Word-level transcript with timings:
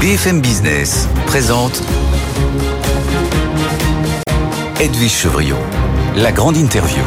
BFM 0.00 0.40
Business 0.40 1.06
présente 1.26 1.82
Edwige 4.80 5.12
Chevriot, 5.12 5.58
la 6.16 6.32
grande 6.32 6.56
interview. 6.56 7.02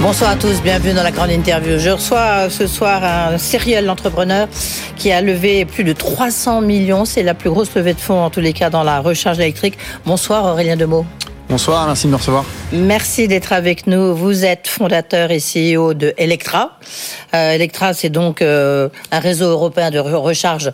Bonsoir 0.00 0.30
à 0.30 0.36
tous, 0.36 0.62
bienvenue 0.62 0.94
dans 0.94 1.02
la 1.02 1.10
grande 1.10 1.30
interview. 1.30 1.78
Je 1.78 1.90
reçois 1.90 2.48
ce 2.48 2.66
soir 2.66 3.04
un 3.04 3.36
serial 3.36 3.90
entrepreneur 3.90 4.48
qui 4.96 5.12
a 5.12 5.20
levé 5.20 5.66
plus 5.66 5.84
de 5.84 5.92
300 5.92 6.62
millions. 6.62 7.04
C'est 7.04 7.22
la 7.22 7.34
plus 7.34 7.50
grosse 7.50 7.74
levée 7.74 7.92
de 7.92 8.00
fonds 8.00 8.22
en 8.22 8.30
tous 8.30 8.40
les 8.40 8.54
cas 8.54 8.70
dans 8.70 8.82
la 8.82 9.00
recharge 9.00 9.38
électrique. 9.38 9.76
Bonsoir 10.06 10.46
Aurélien 10.46 10.76
Demeaux. 10.76 11.04
Bonsoir, 11.52 11.86
merci 11.86 12.06
de 12.06 12.12
me 12.12 12.16
recevoir. 12.16 12.46
Merci 12.72 13.28
d'être 13.28 13.52
avec 13.52 13.86
nous. 13.86 14.16
Vous 14.16 14.46
êtes 14.46 14.66
fondateur 14.68 15.30
et 15.30 15.38
CEO 15.38 15.92
de 15.92 16.14
Electra. 16.16 16.78
Euh, 17.34 17.50
Electra, 17.50 17.92
c'est 17.92 18.08
donc 18.08 18.40
euh, 18.40 18.88
un 19.10 19.18
réseau 19.18 19.50
européen 19.50 19.90
de 19.90 19.98
recharge 19.98 20.72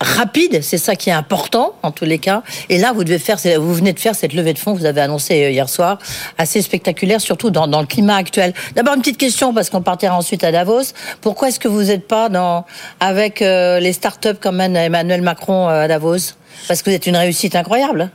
rapide, 0.00 0.60
c'est 0.62 0.78
ça 0.78 0.96
qui 0.96 1.10
est 1.10 1.14
important 1.14 1.74
en 1.82 1.90
tous 1.90 2.06
les 2.06 2.18
cas. 2.18 2.42
Et 2.68 2.78
là, 2.78 2.92
vous 2.92 3.04
devez 3.04 3.18
faire, 3.18 3.36
vous 3.58 3.74
venez 3.74 3.92
de 3.92 4.00
faire 4.00 4.14
cette 4.14 4.32
levée 4.32 4.54
de 4.54 4.58
fonds 4.58 4.72
vous 4.72 4.86
avez 4.86 5.00
annoncée 5.00 5.44
euh, 5.44 5.50
hier 5.50 5.68
soir, 5.68 5.98
assez 6.38 6.62
spectaculaire, 6.62 7.20
surtout 7.20 7.50
dans, 7.50 7.66
dans 7.66 7.80
le 7.80 7.86
climat 7.86 8.16
actuel. 8.16 8.54
D'abord 8.74 8.94
une 8.94 9.00
petite 9.00 9.18
question 9.18 9.52
parce 9.52 9.68
qu'on 9.68 9.82
partira 9.82 10.16
ensuite 10.16 10.42
à 10.42 10.52
Davos. 10.52 10.92
Pourquoi 11.20 11.48
est-ce 11.48 11.60
que 11.60 11.68
vous 11.68 11.84
n'êtes 11.84 12.08
pas 12.08 12.28
dans 12.28 12.64
avec 12.98 13.42
euh, 13.42 13.78
les 13.80 13.92
startups 13.92 14.38
comme 14.40 14.60
Emmanuel 14.60 15.22
Macron 15.22 15.68
euh, 15.68 15.82
à 15.82 15.88
Davos? 15.88 16.34
Parce 16.66 16.82
que 16.82 16.90
vous 16.90 16.96
êtes 16.96 17.06
une 17.06 17.16
réussite 17.16 17.54
incroyable. 17.54 18.10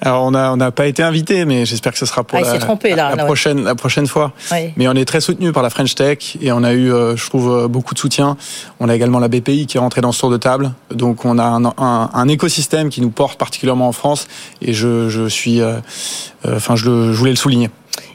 Alors 0.00 0.24
on 0.24 0.30
n'a 0.30 0.52
on 0.52 0.70
pas 0.70 0.86
été 0.86 1.02
invité, 1.02 1.44
mais 1.44 1.66
j'espère 1.66 1.92
que 1.92 1.98
ce 1.98 2.06
sera 2.06 2.24
pour 2.24 2.38
ah, 2.38 2.42
la, 2.42 3.14
la, 3.16 3.24
prochaine 3.24 3.64
la 3.64 3.74
prochaine 3.74 4.06
fois. 4.06 4.32
Mais 4.76 4.88
on 4.88 4.94
est 4.94 5.04
très 5.04 5.20
soutenu 5.20 5.52
par 5.52 5.62
la 5.62 5.70
French 5.70 5.94
Tech 5.94 6.36
et 6.40 6.52
on 6.52 6.62
a 6.62 6.72
eu, 6.72 6.92
euh, 6.92 7.16
je 7.16 7.26
trouve, 7.26 7.50
euh, 7.50 7.68
beaucoup 7.68 7.94
de 7.94 7.98
soutien. 7.98 8.36
On 8.78 8.88
a 8.88 8.94
également 8.94 9.18
la 9.18 9.28
BPI 9.28 9.66
qui 9.66 9.76
est 9.76 9.80
rentrée 9.80 10.00
dans 10.00 10.12
ce 10.12 10.20
tour 10.20 10.30
de 10.30 10.36
table, 10.36 10.72
donc 10.90 11.24
on 11.24 11.38
a 11.38 11.44
un, 11.44 11.64
un, 11.64 12.10
un 12.12 12.28
écosystème 12.28 12.88
qui 12.88 13.00
nous 13.00 13.10
porte 13.10 13.38
particulièrement 13.38 13.88
en 13.88 13.92
France 13.92 14.28
et 14.62 14.72
je, 14.72 15.08
je 15.08 15.28
suis, 15.28 15.60
euh, 15.60 15.78
enfin 16.46 16.76
je, 16.76 17.12
je 17.12 17.18
voulais 17.18 17.30
le 17.30 17.36
souligner. 17.36 17.70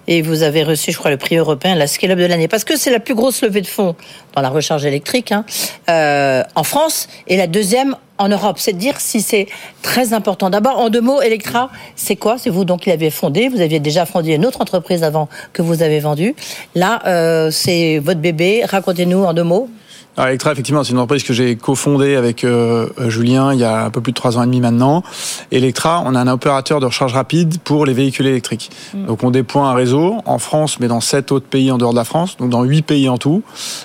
Et 0.08 0.22
vous 0.22 0.44
avez 0.44 0.64
reçu, 0.64 0.92
je 0.92 0.98
crois, 0.98 1.12
le 1.12 1.18
prix 1.18 1.36
européen, 1.36 1.76
la 1.76 1.88
Scale-up 1.88 2.20
de 2.20 2.26
l'année, 2.26 2.48
parce 2.48 2.64
que 2.64 2.78
c'est 2.78 2.92
la 2.92 3.00
plus 3.00 3.16
grosse 3.16 3.42
levée 3.42 3.62
de 3.62 3.68
fonds 3.68 3.96
dans 4.36 4.42
la 4.42 4.50
recharge 4.50 4.86
électrique 4.86 5.32
hein, 5.32 5.46
euh, 5.90 6.44
en 6.54 6.64
France 6.64 7.08
et 7.28 7.38
la 7.38 7.48
deuxième 7.48 7.96
en 8.18 8.30
Europe. 8.30 8.58
C'est 8.60 8.74
de 8.74 8.78
dire 8.78 9.00
si 9.00 9.22
c'est 9.22 9.48
très 9.82 10.14
important. 10.14 10.50
D'abord, 10.50 10.80
en 10.80 10.90
deux 10.90 11.02
mots, 11.02 11.22
Electra, 11.22 11.70
c'est 11.96 12.16
quoi? 12.16 12.38
C'est 12.38 12.50
vous 12.50 12.66
donc 12.66 12.82
qui 12.82 12.90
l'avez 12.90 13.10
fondé. 13.10 13.50
Vous 13.50 13.62
aviez 13.62 13.80
déjà 13.80 14.06
fondé 14.06 14.34
une 14.36 14.46
autre 14.46 14.62
entreprise 14.62 15.04
avant 15.04 15.30
que 15.54 15.62
vous 15.62 15.84
avez 15.84 16.00
vendue. 16.00 16.36
Là, 16.76 17.02
euh, 17.08 17.52
c'est 17.52 18.00
votre 18.00 18.22
bébé. 18.22 18.64
Racontez-nous 18.66 19.24
en 19.24 19.34
deux 19.34 19.44
mots. 19.44 19.70
Alors 20.18 20.30
Electra, 20.30 20.54
effectivement, 20.54 20.82
c'est 20.86 20.92
une 20.92 20.98
entreprise 21.00 21.24
que 21.24 21.34
j'ai 21.34 21.58
cofondée 21.58 22.16
avec 22.16 22.46
euh, 22.46 22.88
Julien 23.10 23.54
il 23.54 23.60
y 23.60 23.66
a 23.66 23.84
un 23.84 23.90
peu 23.90 24.00
plus 24.00 24.14
de 24.14 24.16
trois 24.16 24.38
ans 24.38 24.44
et 24.44 24.46
demi 24.46 24.62
maintenant. 24.62 25.04
Electra, 25.52 26.04
on 26.06 26.16
a 26.16 26.22
un 26.22 26.28
opérateur 26.28 26.80
de 26.80 26.86
recharge 26.86 27.14
rapide 27.14 27.58
pour 27.60 27.86
les 27.86 27.94
véhicules 27.94 28.26
électriques. 28.26 28.72
Mm. 28.94 29.08
Donc 29.08 29.24
on 29.24 29.32
déploie 29.32 29.64
un 29.64 29.74
réseau 29.74 30.20
en 30.26 30.40
France, 30.40 30.80
mais 30.80 30.88
dans 30.88 31.02
sept 31.02 31.34
autres 31.34 31.48
pays 31.48 31.70
en 31.70 31.78
dehors 31.78 31.92
de 31.92 31.98
la 31.98 32.06
France, 32.06 32.38
donc 32.38 32.50
dans 32.50 32.64
huit 32.64 32.84
pays 32.84 33.10
en 33.10 33.18
tout, 33.18 33.44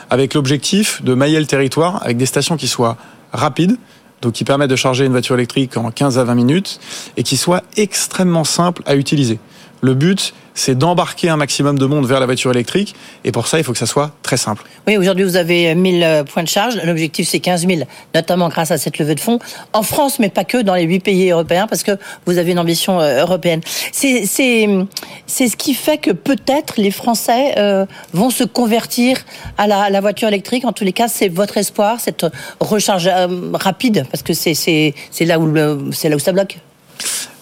avec 0.09 0.35
l'objectif 0.35 1.03
de 1.03 1.15
mailler 1.15 1.41
le 1.41 1.47
territoire 1.47 2.01
avec 2.05 2.17
des 2.17 2.27
stations 2.27 2.57
qui 2.57 2.69
soient 2.69 2.97
rapides, 3.33 3.77
donc 4.23 4.33
qui 4.35 4.45
permettent 4.45 4.71
de 4.71 4.77
charger 4.77 5.05
une 5.05 5.13
voiture 5.13 5.35
électrique 5.35 5.77
en 5.77 5.91
15 5.91 6.19
à 6.19 6.25
20 6.25 6.35
minutes, 6.35 6.81
et 7.17 7.23
qui 7.23 7.37
soient 7.37 7.63
extrêmement 7.77 8.45
simples 8.45 8.83
à 8.87 8.97
utiliser. 8.97 9.39
Le 9.81 9.95
but, 9.95 10.35
c'est 10.61 10.75
d'embarquer 10.75 11.31
un 11.31 11.39
maximum 11.39 11.79
de 11.79 11.87
monde 11.87 12.07
vers 12.07 12.21
la 12.21 12.27
voiture 12.27 12.51
électrique. 12.51 12.95
Et 13.25 13.33
pour 13.33 13.47
ça, 13.47 13.59
il 13.59 13.65
faut 13.65 13.73
que 13.73 13.79
ça 13.79 13.87
soit 13.87 14.13
très 14.23 14.37
simple. 14.37 14.63
Oui, 14.87 14.99
aujourd'hui, 14.99 15.25
vous 15.25 15.37
avez 15.37 15.75
1000 15.75 16.03
euh, 16.03 16.23
points 16.23 16.43
de 16.43 16.49
charge. 16.49 16.79
L'objectif, 16.85 17.27
c'est 17.27 17.41
15 17.41 17.67
000, 17.67 17.81
notamment 18.15 18.51
grâce 18.51 18.71
à 18.71 18.77
cette 18.77 18.99
levée 18.99 19.15
de 19.15 19.21
fonds. 19.21 19.39
En 19.73 19.83
France, 19.83 20.19
mais 20.19 20.29
pas 20.29 20.45
que, 20.45 20.59
dans 20.59 20.75
les 20.75 20.83
huit 20.83 21.01
pays 21.01 21.31
européens, 21.31 21.67
parce 21.67 21.83
que 21.83 21.93
vous 22.27 22.37
avez 22.37 22.53
une 22.53 22.59
ambition 22.59 23.01
euh, 23.01 23.23
européenne. 23.23 23.63
C'est 23.93 24.27
ce 24.27 25.57
qui 25.57 25.73
fait 25.73 25.97
que 25.97 26.11
peut-être 26.11 26.75
les 26.77 26.91
Français 26.91 27.55
euh, 27.57 27.87
vont 28.13 28.29
se 28.29 28.45
convertir 28.45 29.17
à 29.57 29.67
la, 29.67 30.01
voiture 30.03 30.29
électrique. 30.29 30.67
En 30.67 30.73
tous 30.73 30.85
les 30.85 30.93
cas, 30.93 31.09
c'est 31.09 31.29
votre 31.29 31.57
espoir, 31.57 32.01
cette 32.01 32.27
recharge 32.61 33.09
rapide, 33.55 34.07
parce 34.11 34.23
que 34.23 34.35
c'est 34.35 34.95
là, 35.21 35.39
là 35.39 35.71
où 35.77 35.93
ça 36.19 36.33
bloque. 36.33 36.59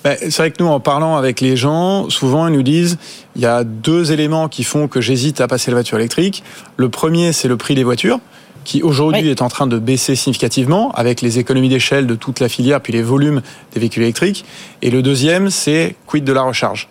Ben, 0.08 0.16
c'est 0.18 0.38
vrai 0.38 0.50
que 0.50 0.62
nous, 0.62 0.70
en 0.70 0.80
parlant 0.80 1.16
avec 1.16 1.42
les 1.42 1.54
gens, 1.54 2.08
souvent 2.08 2.48
ils 2.48 2.54
nous 2.54 2.62
disent 2.62 2.96
il 3.36 3.42
y 3.42 3.44
a 3.44 3.62
deux 3.62 4.10
éléments 4.10 4.48
qui 4.48 4.64
font 4.64 4.88
que 4.88 5.02
j'hésite 5.02 5.42
à 5.42 5.48
passer 5.48 5.70
la 5.70 5.74
voiture 5.74 5.98
électrique. 5.98 6.42
Le 6.78 6.88
premier, 6.88 7.34
c'est 7.34 7.46
le 7.46 7.58
prix 7.58 7.74
des 7.74 7.84
voitures 7.84 8.18
qui 8.64 8.82
aujourd'hui 8.82 9.28
est 9.28 9.42
en 9.42 9.50
train 9.50 9.66
de 9.66 9.78
baisser 9.78 10.16
significativement 10.16 10.92
avec 10.92 11.20
les 11.20 11.38
économies 11.38 11.68
d'échelle 11.68 12.06
de 12.06 12.14
toute 12.14 12.40
la 12.40 12.48
filière 12.48 12.80
puis 12.80 12.94
les 12.94 13.02
volumes 13.02 13.42
des 13.74 13.80
véhicules 13.80 14.02
électriques. 14.02 14.46
Et 14.80 14.90
le 14.90 15.02
deuxième, 15.02 15.50
c'est 15.50 15.94
quid 16.06 16.24
de 16.24 16.32
la 16.32 16.40
recharge. 16.40 16.88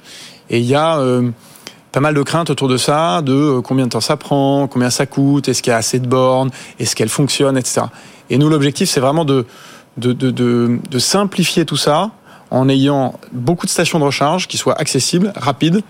Et 0.52 0.60
il 0.60 0.66
y 0.66 0.76
a 0.76 1.00
euh, 1.00 1.32
pas 1.94 2.02
mal 2.02 2.14
de 2.14 2.22
craintes 2.22 2.52
autour 2.52 2.68
de 2.68 2.78
ça, 2.78 3.24
de 3.24 3.34
euh, 3.34 3.62
combien 3.62 3.86
de 3.86 3.92
temps 3.92 4.00
ça 4.00 4.16
prend, 4.16 4.68
combien 4.68 4.92
ça 4.92 5.08
coûte, 5.08 5.50
est-ce 5.50 5.64
qu'il 5.64 5.72
y 5.72 5.74
a 5.74 5.78
assez 5.78 5.98
de 5.98 6.08
bornes, 6.08 6.52
est-ce 6.78 6.96
qu'elles 6.96 7.10
fonctionnent, 7.10 7.58
etc. 7.58 7.82
Et 8.30 8.38
nous, 8.38 8.48
l'objectif, 8.48 8.88
c'est 8.88 9.00
vraiment 9.00 9.26
de, 9.26 9.48
de, 9.98 10.14
de, 10.14 10.78
de 10.88 11.00
simplifier 11.00 11.66
tout 11.66 11.78
ça 11.78 12.12
en 12.52 12.70
ayant 12.70 13.14
beaucoup 13.32 13.66
de 13.66 13.72
stations 13.72 14.00
de 14.00 14.04
recharge 14.04 14.48
qui 14.48 14.58
soient 14.58 14.80
accessibles, 14.80 15.34
rapides 15.36 15.82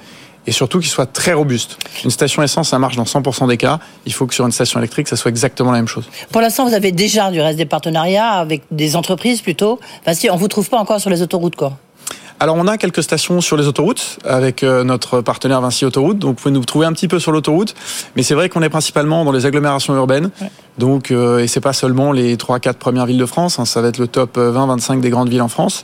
et 0.47 0.51
surtout 0.51 0.79
qui 0.79 0.87
soient 0.87 1.05
très 1.05 1.33
robustes. 1.33 1.77
Une 2.05 2.09
station 2.09 2.41
essence, 2.41 2.69
ça 2.69 2.79
marche 2.79 2.95
dans 2.95 3.03
100% 3.03 3.47
des 3.49 3.57
cas. 3.57 3.79
Il 4.05 4.13
faut 4.13 4.25
que 4.25 4.33
sur 4.33 4.45
une 4.45 4.51
station 4.51 4.79
électrique, 4.79 5.07
ça 5.09 5.17
soit 5.17 5.29
exactement 5.29 5.71
la 5.71 5.79
même 5.79 5.89
chose. 5.89 6.05
Pour 6.31 6.39
l'instant, 6.41 6.65
vous 6.65 6.73
avez 6.73 6.93
déjà 6.93 7.31
du 7.31 7.41
reste 7.41 7.57
des 7.57 7.65
partenariats 7.65 8.31
avec 8.31 8.63
des 8.71 8.95
entreprises 8.95 9.41
plutôt. 9.41 9.77
Enfin, 10.01 10.13
si 10.13 10.29
on 10.29 10.37
vous 10.37 10.47
trouve 10.47 10.69
pas 10.69 10.79
encore 10.79 11.01
sur 11.01 11.09
les 11.09 11.21
autoroutes, 11.21 11.57
quoi. 11.57 11.77
Alors 12.39 12.55
on 12.55 12.67
a 12.67 12.77
quelques 12.77 13.01
stations 13.01 13.41
sur 13.41 13.57
les 13.57 13.65
autoroutes 13.65 14.19
avec 14.23 14.61
euh, 14.61 14.83
notre 14.83 15.21
partenaire 15.21 15.59
Vinci 15.59 15.85
Autoroute, 15.85 16.19
donc 16.19 16.35
vous 16.37 16.43
pouvez 16.43 16.53
nous 16.53 16.63
trouver 16.63 16.85
un 16.85 16.93
petit 16.93 17.07
peu 17.07 17.17
sur 17.17 17.31
l'autoroute, 17.31 17.73
mais 18.15 18.21
c'est 18.21 18.35
vrai 18.35 18.47
qu'on 18.47 18.61
est 18.61 18.69
principalement 18.69 19.25
dans 19.25 19.31
les 19.31 19.47
agglomérations 19.47 19.95
urbaines. 19.95 20.29
Donc 20.77 21.09
euh, 21.09 21.39
et 21.39 21.47
c'est 21.47 21.61
pas 21.61 21.73
seulement 21.73 22.11
les 22.11 22.37
3 22.37 22.59
4 22.59 22.77
premières 22.77 23.07
villes 23.07 23.17
de 23.17 23.25
France, 23.25 23.57
hein, 23.57 23.65
ça 23.65 23.81
va 23.81 23.87
être 23.87 23.97
le 23.97 24.05
top 24.05 24.37
20 24.37 24.67
25 24.67 25.01
des 25.01 25.09
grandes 25.09 25.29
villes 25.29 25.41
en 25.41 25.47
France. 25.47 25.81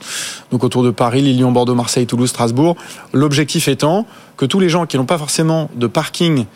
Donc 0.52 0.62
autour 0.62 0.84
de 0.84 0.92
Paris, 0.92 1.22
Lyon, 1.22 1.50
Bordeaux, 1.50 1.74
Marseille, 1.74 2.06
Toulouse, 2.06 2.30
Strasbourg. 2.30 2.76
L'objectif 3.12 3.66
étant 3.66 4.06
que 4.36 4.46
tous 4.46 4.60
les 4.60 4.68
gens 4.68 4.86
qui 4.86 4.96
n'ont 4.96 5.06
pas 5.06 5.18
forcément 5.18 5.70
de 5.74 5.88
parking 5.88 6.46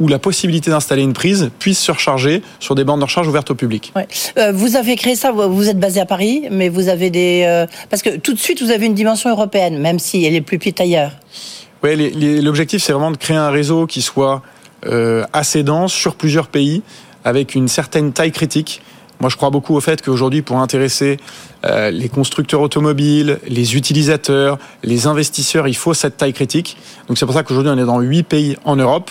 où 0.00 0.08
la 0.08 0.18
possibilité 0.18 0.70
d'installer 0.70 1.02
une 1.02 1.12
prise 1.12 1.50
puisse 1.58 1.78
se 1.78 1.92
recharger 1.92 2.42
sur 2.60 2.74
des 2.74 2.84
bornes 2.84 3.00
de 3.00 3.04
recharge 3.04 3.28
ouvertes 3.28 3.50
au 3.50 3.54
public. 3.54 3.92
Euh, 4.38 4.52
vous 4.52 4.76
avez 4.76 4.96
créé 4.96 5.14
ça, 5.14 5.30
vous 5.32 5.68
êtes 5.68 5.78
basé 5.78 6.00
à 6.00 6.06
Paris, 6.06 6.44
mais 6.50 6.68
vous 6.68 6.88
avez 6.88 7.10
des... 7.10 7.44
Euh, 7.46 7.66
parce 7.90 8.02
que 8.02 8.16
tout 8.16 8.32
de 8.32 8.38
suite, 8.38 8.62
vous 8.62 8.70
avez 8.70 8.86
une 8.86 8.94
dimension 8.94 9.30
européenne, 9.30 9.78
même 9.78 9.98
si 9.98 10.24
elle 10.24 10.34
est 10.34 10.40
plus 10.40 10.58
petite 10.58 10.80
ailleurs. 10.80 11.12
Oui, 11.82 12.12
l'objectif, 12.40 12.82
c'est 12.82 12.92
vraiment 12.92 13.10
de 13.10 13.16
créer 13.16 13.36
un 13.36 13.50
réseau 13.50 13.86
qui 13.86 14.02
soit 14.02 14.42
euh, 14.86 15.24
assez 15.32 15.62
dense 15.62 15.92
sur 15.92 16.14
plusieurs 16.14 16.48
pays, 16.48 16.82
avec 17.24 17.54
une 17.54 17.68
certaine 17.68 18.12
taille 18.12 18.32
critique 18.32 18.82
moi, 19.24 19.30
je 19.30 19.38
crois 19.38 19.48
beaucoup 19.48 19.74
au 19.74 19.80
fait 19.80 20.02
qu'aujourd'hui, 20.02 20.42
pour 20.42 20.58
intéresser 20.58 21.16
euh, 21.64 21.90
les 21.90 22.10
constructeurs 22.10 22.60
automobiles, 22.60 23.38
les 23.48 23.74
utilisateurs, 23.74 24.58
les 24.82 25.06
investisseurs, 25.06 25.66
il 25.66 25.76
faut 25.76 25.94
cette 25.94 26.18
taille 26.18 26.34
critique. 26.34 26.76
Donc 27.08 27.16
c'est 27.16 27.24
pour 27.24 27.34
ça 27.34 27.42
qu'aujourd'hui, 27.42 27.72
on 27.74 27.78
est 27.78 27.86
dans 27.86 28.00
huit 28.00 28.24
pays 28.24 28.58
en 28.66 28.76
Europe, 28.76 29.10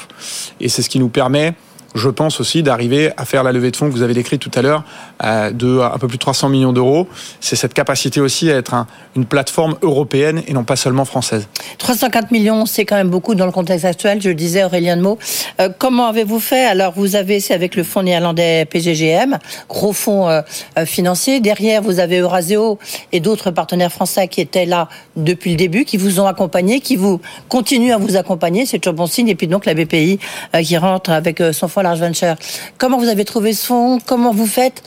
et 0.59 0.69
c'est 0.69 0.83
ce 0.83 0.89
qui 0.89 0.99
nous 0.99 1.09
permet 1.09 1.55
je 1.95 2.09
pense 2.09 2.39
aussi 2.39 2.63
d'arriver 2.63 3.11
à 3.17 3.25
faire 3.25 3.43
la 3.43 3.51
levée 3.51 3.71
de 3.71 3.75
fonds 3.75 3.87
que 3.87 3.93
vous 3.93 4.01
avez 4.01 4.13
décrite 4.13 4.41
tout 4.41 4.51
à 4.55 4.61
l'heure 4.61 4.83
euh, 5.23 5.51
de 5.51 5.79
un 5.79 5.97
peu 5.97 6.07
plus 6.07 6.17
de 6.17 6.21
300 6.21 6.49
millions 6.49 6.73
d'euros. 6.73 7.07
C'est 7.39 7.55
cette 7.55 7.73
capacité 7.73 8.19
aussi 8.19 8.51
à 8.51 8.55
être 8.55 8.85
une 9.15 9.25
plateforme 9.25 9.75
européenne 9.81 10.41
et 10.47 10.53
non 10.53 10.63
pas 10.63 10.75
seulement 10.75 11.05
française. 11.05 11.47
304 11.77 12.31
millions, 12.31 12.65
c'est 12.65 12.85
quand 12.85 12.95
même 12.95 13.09
beaucoup 13.09 13.35
dans 13.35 13.45
le 13.45 13.51
contexte 13.51 13.85
actuel. 13.85 14.21
Je 14.21 14.29
le 14.29 14.35
disais, 14.35 14.63
Aurélien 14.63 14.97
de 14.97 15.01
Meaux. 15.01 15.19
Euh, 15.59 15.69
comment 15.77 16.07
avez-vous 16.07 16.39
fait? 16.39 16.65
Alors, 16.65 16.93
vous 16.95 17.15
avez, 17.15 17.39
c'est 17.39 17.53
avec 17.53 17.75
le 17.75 17.83
fonds 17.83 18.03
néerlandais 18.03 18.65
PGGM, 18.65 19.37
gros 19.69 19.93
fonds 19.93 20.29
euh, 20.29 20.41
financier. 20.85 21.39
Derrière, 21.39 21.81
vous 21.81 21.99
avez 21.99 22.19
Euraseo 22.19 22.79
et 23.11 23.19
d'autres 23.19 23.51
partenaires 23.51 23.91
français 23.91 24.27
qui 24.27 24.41
étaient 24.41 24.65
là 24.65 24.89
depuis 25.15 25.51
le 25.51 25.57
début, 25.57 25.85
qui 25.85 25.97
vous 25.97 26.19
ont 26.19 26.27
accompagné, 26.27 26.79
qui 26.79 26.95
vous 26.95 27.21
continuent 27.49 27.93
à 27.93 27.97
vous 27.97 28.15
accompagner. 28.15 28.65
C'est 28.65 28.79
toujours 28.79 28.95
bon 28.95 29.07
signe. 29.07 29.27
Et 29.27 29.35
puis 29.35 29.47
donc 29.47 29.65
la 29.65 29.73
BPI 29.73 30.19
qui 30.63 30.77
rentre 30.77 31.11
avec 31.11 31.41
son 31.51 31.67
fonds 31.67 31.82
Large 31.83 31.99
Venture. 31.99 32.35
Comment 32.77 32.97
vous 32.97 33.09
avez 33.09 33.25
trouvé 33.25 33.53
ce 33.53 33.65
fonds? 33.65 33.99
Comment 34.05 34.31
vous 34.31 34.47
faites 34.47 34.83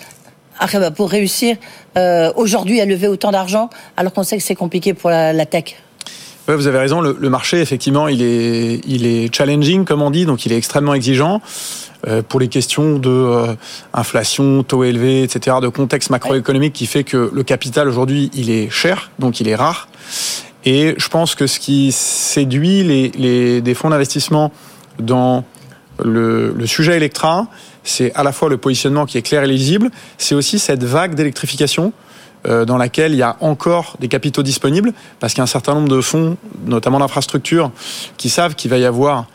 bah, 0.72 0.90
pour 0.90 1.10
réussir 1.10 1.56
euh, 1.96 2.32
aujourd'hui 2.36 2.80
à 2.80 2.84
lever 2.84 3.08
autant 3.08 3.30
d'argent 3.30 3.70
alors 3.96 4.12
qu'on 4.12 4.22
sait 4.22 4.36
que 4.36 4.42
c'est 4.42 4.54
compliqué 4.54 4.94
pour 4.94 5.10
la, 5.10 5.46
tech? 5.46 5.76
Vous 6.48 6.66
avez 6.66 6.78
raison. 6.78 7.00
Le, 7.00 7.28
marché, 7.28 7.60
effectivement, 7.60 8.08
il 8.08 8.22
est, 8.22 8.80
il 8.86 9.04
est 9.04 9.34
challenging, 9.34 9.84
comme 9.84 10.00
on 10.00 10.10
dit, 10.10 10.26
donc 10.26 10.46
il 10.46 10.52
est 10.52 10.56
extrêmement 10.56 10.94
exigeant 10.94 11.40
euh, 12.06 12.22
pour 12.22 12.38
les 12.38 12.48
questions 12.48 12.98
de 12.98 13.10
euh, 13.10 13.54
inflation, 13.92 14.62
taux 14.62 14.84
élevés, 14.84 15.24
etc., 15.24 15.56
de 15.60 15.68
contexte 15.68 16.10
macroéconomique 16.10 16.72
qui 16.72 16.86
fait 16.86 17.02
que 17.02 17.30
le 17.32 17.42
capital 17.42 17.88
aujourd'hui, 17.88 18.30
il 18.32 18.50
est 18.50 18.70
cher, 18.70 19.10
donc 19.18 19.40
il 19.40 19.48
est 19.48 19.56
rare. 19.56 19.88
Et 20.64 20.94
je 20.98 21.08
pense 21.08 21.34
que 21.34 21.46
ce 21.46 21.58
qui 21.58 21.90
séduit 21.90 22.82
les, 22.84 23.10
les 23.16 23.60
des 23.60 23.74
fonds 23.74 23.90
d'investissement 23.90 24.52
dans 25.00 25.44
le, 26.04 26.66
sujet 26.66 26.96
Electra, 26.96 27.46
c'est 27.84 28.12
à 28.14 28.22
la 28.22 28.32
fois 28.32 28.48
le 28.48 28.56
positionnement 28.56 29.06
qui 29.06 29.18
est 29.18 29.22
clair 29.22 29.42
et 29.42 29.46
lisible, 29.46 29.90
c'est 30.18 30.34
aussi 30.34 30.58
cette 30.58 30.84
vague 30.84 31.14
d'électrification 31.14 31.92
euh, 32.46 32.64
dans 32.64 32.76
laquelle 32.76 33.12
il 33.12 33.18
y 33.18 33.22
a 33.22 33.36
encore 33.40 33.96
des 34.00 34.08
capitaux 34.08 34.42
disponibles, 34.42 34.92
parce 35.20 35.32
qu'il 35.32 35.38
y 35.38 35.42
a 35.42 35.44
un 35.44 35.48
certain 35.48 35.74
nombre 35.74 35.88
de 35.88 36.00
fonds, 36.00 36.36
notamment 36.66 36.98
d'infrastructures, 36.98 37.70
qui 38.16 38.28
savent 38.28 38.54
qu'il 38.54 38.70
va 38.70 38.78
y 38.78 38.84
avoir 38.84 39.26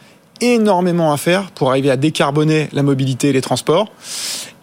énormément 0.42 1.13
à 1.13 1.18
faire 1.18 1.52
pour 1.52 1.69
arriver 1.69 1.92
à 1.92 1.98
décarboner 1.98 2.68
la 2.74 2.84
mobilité 2.84 3.30
et 3.30 3.34
les 3.34 3.42
transports. 3.42 3.92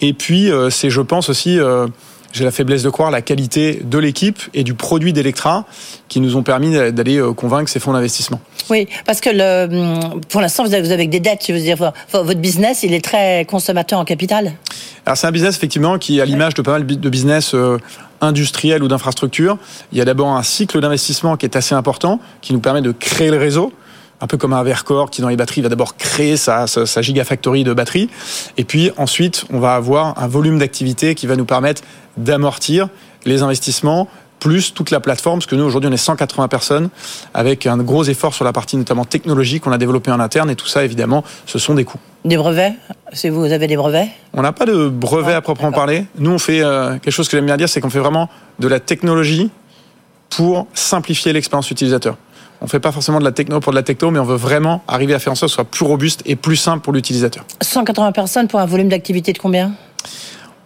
Et 0.00 0.12
puis, 0.12 0.50
euh, 0.50 0.70
c'est, 0.70 0.90
je 0.90 1.00
pense 1.00 1.28
aussi, 1.28 1.58
euh, 1.58 1.86
j'ai 2.32 2.44
la 2.44 2.50
faiblesse 2.50 2.82
de 2.82 2.90
croire 2.90 3.10
la 3.10 3.22
qualité 3.22 3.80
de 3.82 3.98
l'équipe 3.98 4.40
et 4.54 4.64
du 4.64 4.74
produit 4.74 5.12
d'Electra 5.12 5.64
qui 6.08 6.20
nous 6.20 6.36
ont 6.36 6.42
permis 6.42 6.72
d'aller 6.92 7.22
convaincre 7.36 7.70
ces 7.70 7.80
fonds 7.80 7.92
d'investissement. 7.92 8.40
Oui, 8.70 8.86
parce 9.06 9.20
que 9.20 9.30
le, 9.30 9.74
hum, 9.74 10.20
pour 10.28 10.40
l'instant, 10.40 10.64
vous 10.64 10.74
avez 10.74 11.06
des 11.06 11.20
dettes. 11.20 11.44
Je 11.48 11.52
veux 11.52 11.60
dire, 11.60 11.76
votre 12.12 12.40
business, 12.40 12.82
il 12.82 12.92
est 12.92 13.04
très 13.04 13.44
consommateur 13.46 13.98
en 13.98 14.04
capital. 14.04 14.52
Alors 15.06 15.16
c'est 15.16 15.26
un 15.26 15.32
business 15.32 15.56
effectivement 15.56 15.98
qui, 15.98 16.20
à 16.20 16.24
l'image 16.24 16.54
de 16.54 16.62
pas 16.62 16.72
mal 16.72 16.86
de 16.86 17.08
business 17.08 17.54
industriel 18.20 18.82
ou 18.82 18.88
d'infrastructure, 18.88 19.58
il 19.92 19.98
y 19.98 20.00
a 20.00 20.04
d'abord 20.04 20.28
un 20.28 20.42
cycle 20.42 20.80
d'investissement 20.80 21.36
qui 21.36 21.46
est 21.46 21.56
assez 21.56 21.74
important, 21.74 22.20
qui 22.40 22.52
nous 22.52 22.60
permet 22.60 22.82
de 22.82 22.92
créer 22.92 23.30
le 23.30 23.38
réseau, 23.38 23.72
un 24.20 24.26
peu 24.26 24.36
comme 24.36 24.52
un 24.52 24.62
Vercor 24.62 25.10
qui 25.10 25.22
dans 25.22 25.28
les 25.28 25.36
batteries 25.36 25.62
va 25.62 25.68
d'abord 25.68 25.96
créer 25.96 26.36
sa, 26.36 26.66
sa, 26.66 27.02
gigafactory 27.02 27.64
de 27.64 27.72
batteries, 27.72 28.08
et 28.56 28.64
puis 28.64 28.90
ensuite 28.96 29.44
on 29.52 29.60
va 29.60 29.74
avoir 29.74 30.20
un 30.20 30.28
volume 30.28 30.58
d'activité 30.58 31.14
qui 31.14 31.26
va 31.26 31.36
nous 31.36 31.44
permettre 31.44 31.82
d'amortir 32.16 32.88
les 33.24 33.42
investissements, 33.42 34.08
plus 34.40 34.72
toute 34.72 34.90
la 34.90 35.00
plateforme, 35.00 35.40
parce 35.40 35.46
que 35.46 35.56
nous 35.56 35.64
aujourd'hui 35.64 35.90
on 35.90 35.92
est 35.92 35.96
180 35.96 36.48
personnes, 36.48 36.90
avec 37.34 37.66
un 37.66 37.76
gros 37.78 38.04
effort 38.04 38.34
sur 38.34 38.44
la 38.44 38.52
partie 38.52 38.76
notamment 38.76 39.04
technologique 39.04 39.64
qu'on 39.64 39.72
a 39.72 39.78
développé 39.78 40.10
en 40.10 40.20
interne, 40.20 40.50
et 40.50 40.56
tout 40.56 40.66
ça 40.66 40.84
évidemment 40.84 41.24
ce 41.46 41.58
sont 41.58 41.74
des 41.74 41.84
coûts. 41.84 41.98
Des 42.24 42.36
brevets? 42.36 42.74
Si 43.12 43.28
vous 43.28 43.52
avez 43.52 43.66
des 43.66 43.76
brevets? 43.76 44.08
On 44.34 44.42
n'a 44.42 44.52
pas 44.52 44.66
de 44.66 44.88
brevets 44.88 45.34
à 45.34 45.40
proprement 45.40 45.72
parler. 45.72 46.04
Nous 46.18 46.30
on 46.30 46.38
fait 46.38 46.62
euh, 46.62 46.98
quelque 46.98 47.10
chose 47.10 47.28
que 47.28 47.36
j'aime 47.36 47.46
bien 47.46 47.56
dire, 47.56 47.68
c'est 47.68 47.80
qu'on 47.80 47.90
fait 47.90 47.98
vraiment 47.98 48.28
de 48.58 48.68
la 48.68 48.80
technologie 48.80 49.50
pour 50.30 50.66
simplifier 50.74 51.32
l'expérience 51.32 51.70
utilisateur. 51.70 52.16
On 52.60 52.64
ne 52.64 52.70
fait 52.70 52.80
pas 52.80 52.92
forcément 52.92 53.18
de 53.18 53.24
la 53.24 53.32
techno 53.32 53.60
pour 53.60 53.72
de 53.72 53.76
la 53.76 53.82
techno, 53.82 54.10
mais 54.10 54.18
on 54.18 54.24
veut 54.24 54.36
vraiment 54.36 54.82
arriver 54.88 55.14
à 55.14 55.18
faire 55.18 55.32
en 55.32 55.36
sorte 55.36 55.48
que 55.48 55.52
ce 55.52 55.54
soit 55.56 55.64
plus 55.64 55.84
robuste 55.84 56.22
et 56.26 56.36
plus 56.36 56.56
simple 56.56 56.82
pour 56.82 56.92
l'utilisateur. 56.92 57.44
180 57.60 58.12
personnes 58.12 58.48
pour 58.48 58.60
un 58.60 58.66
volume 58.66 58.88
d'activité 58.88 59.32
de 59.32 59.38
combien? 59.38 59.72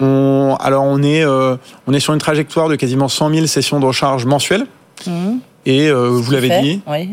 Alors 0.00 0.84
on 0.84 1.02
est, 1.02 1.24
euh, 1.24 1.56
on 1.86 1.92
est 1.92 2.00
sur 2.00 2.12
une 2.12 2.18
trajectoire 2.18 2.68
de 2.68 2.76
quasiment 2.76 3.08
100 3.08 3.34
000 3.34 3.46
sessions 3.46 3.78
de 3.78 3.86
recharge 3.86 4.24
mensuelles. 4.26 4.66
Mmh. 5.06 5.34
Et 5.66 5.88
euh, 5.88 6.08
vous 6.08 6.32
l'avez 6.32 6.60
dit. 6.60 6.80
Oui. 6.88 7.10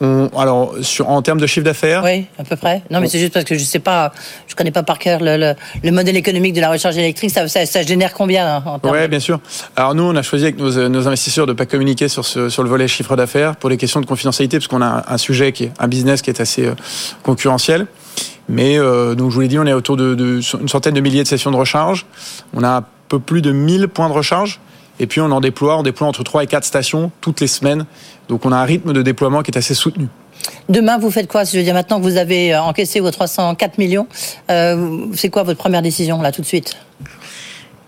Alors, 0.00 0.74
sur, 0.82 1.08
en 1.08 1.22
termes 1.22 1.40
de 1.40 1.46
chiffre 1.46 1.64
d'affaires 1.64 2.02
Oui, 2.04 2.26
à 2.38 2.44
peu 2.44 2.56
près. 2.56 2.82
Non, 2.90 3.00
mais 3.00 3.08
c'est 3.08 3.18
juste 3.18 3.32
parce 3.32 3.44
que 3.44 3.54
je 3.54 3.60
ne 3.60 3.66
sais 3.66 3.78
pas, 3.78 4.12
je 4.46 4.54
connais 4.54 4.70
pas 4.70 4.82
par 4.82 4.98
cœur 4.98 5.20
le, 5.22 5.54
le, 5.82 5.90
modèle 5.90 6.16
économique 6.16 6.54
de 6.54 6.60
la 6.60 6.70
recharge 6.70 6.98
électrique. 6.98 7.30
Ça, 7.30 7.48
ça, 7.48 7.82
génère 7.82 8.12
combien 8.12 8.56
hein, 8.56 8.80
Oui, 8.84 9.08
bien 9.08 9.20
sûr. 9.20 9.40
Alors 9.74 9.94
nous, 9.94 10.02
on 10.02 10.14
a 10.14 10.22
choisi 10.22 10.44
avec 10.44 10.58
nos, 10.58 10.88
nos 10.88 11.08
investisseurs 11.08 11.46
de 11.46 11.52
ne 11.52 11.56
pas 11.56 11.66
communiquer 11.66 12.08
sur, 12.08 12.24
ce, 12.24 12.48
sur 12.48 12.62
le 12.62 12.68
volet 12.68 12.88
chiffre 12.88 13.16
d'affaires 13.16 13.56
pour 13.56 13.70
les 13.70 13.76
questions 13.76 14.00
de 14.00 14.06
confidentialité, 14.06 14.58
parce 14.58 14.68
qu'on 14.68 14.82
a 14.82 15.04
un, 15.08 15.18
sujet 15.18 15.52
qui 15.52 15.64
est 15.64 15.72
un 15.78 15.88
business 15.88 16.20
qui 16.20 16.30
est 16.30 16.40
assez 16.40 16.66
euh, 16.66 16.74
concurrentiel. 17.22 17.86
Mais 18.48 18.78
euh, 18.78 19.14
donc 19.14 19.30
je 19.30 19.34
vous 19.34 19.40
l'ai 19.40 19.48
dit, 19.48 19.58
on 19.58 19.66
est 19.66 19.72
autour 19.72 19.96
de, 19.96 20.14
de, 20.14 20.40
une 20.60 20.68
centaine 20.68 20.94
de 20.94 21.00
milliers 21.00 21.22
de 21.22 21.28
sessions 21.28 21.50
de 21.50 21.56
recharge. 21.56 22.06
On 22.54 22.62
a 22.62 22.68
un 22.68 22.84
peu 23.08 23.18
plus 23.18 23.42
de 23.42 23.52
1000 23.52 23.88
points 23.88 24.08
de 24.08 24.14
recharge. 24.14 24.60
Et 25.00 25.06
puis 25.06 25.20
on 25.20 25.30
en 25.30 25.40
déploie, 25.40 25.78
on 25.78 25.82
déploie 25.82 26.08
entre 26.08 26.22
3 26.22 26.44
et 26.44 26.46
4 26.46 26.64
stations 26.64 27.10
toutes 27.20 27.40
les 27.40 27.46
semaines. 27.46 27.86
Donc 28.28 28.44
on 28.44 28.52
a 28.52 28.56
un 28.56 28.64
rythme 28.64 28.92
de 28.92 29.02
déploiement 29.02 29.42
qui 29.42 29.50
est 29.50 29.58
assez 29.58 29.74
soutenu. 29.74 30.08
Demain, 30.68 30.98
vous 30.98 31.10
faites 31.10 31.28
quoi? 31.28 31.44
Je 31.44 31.56
veux 31.56 31.62
dire, 31.62 31.74
maintenant 31.74 31.98
que 31.98 32.04
vous 32.04 32.16
avez 32.16 32.54
euh, 32.54 32.60
encaissé 32.60 33.00
vos 33.00 33.10
304 33.10 33.78
millions, 33.78 34.06
euh, 34.50 35.06
c'est 35.14 35.30
quoi 35.30 35.42
votre 35.42 35.58
première 35.58 35.82
décision 35.82 36.20
là 36.22 36.32
tout 36.32 36.42
de 36.42 36.46
suite? 36.46 36.76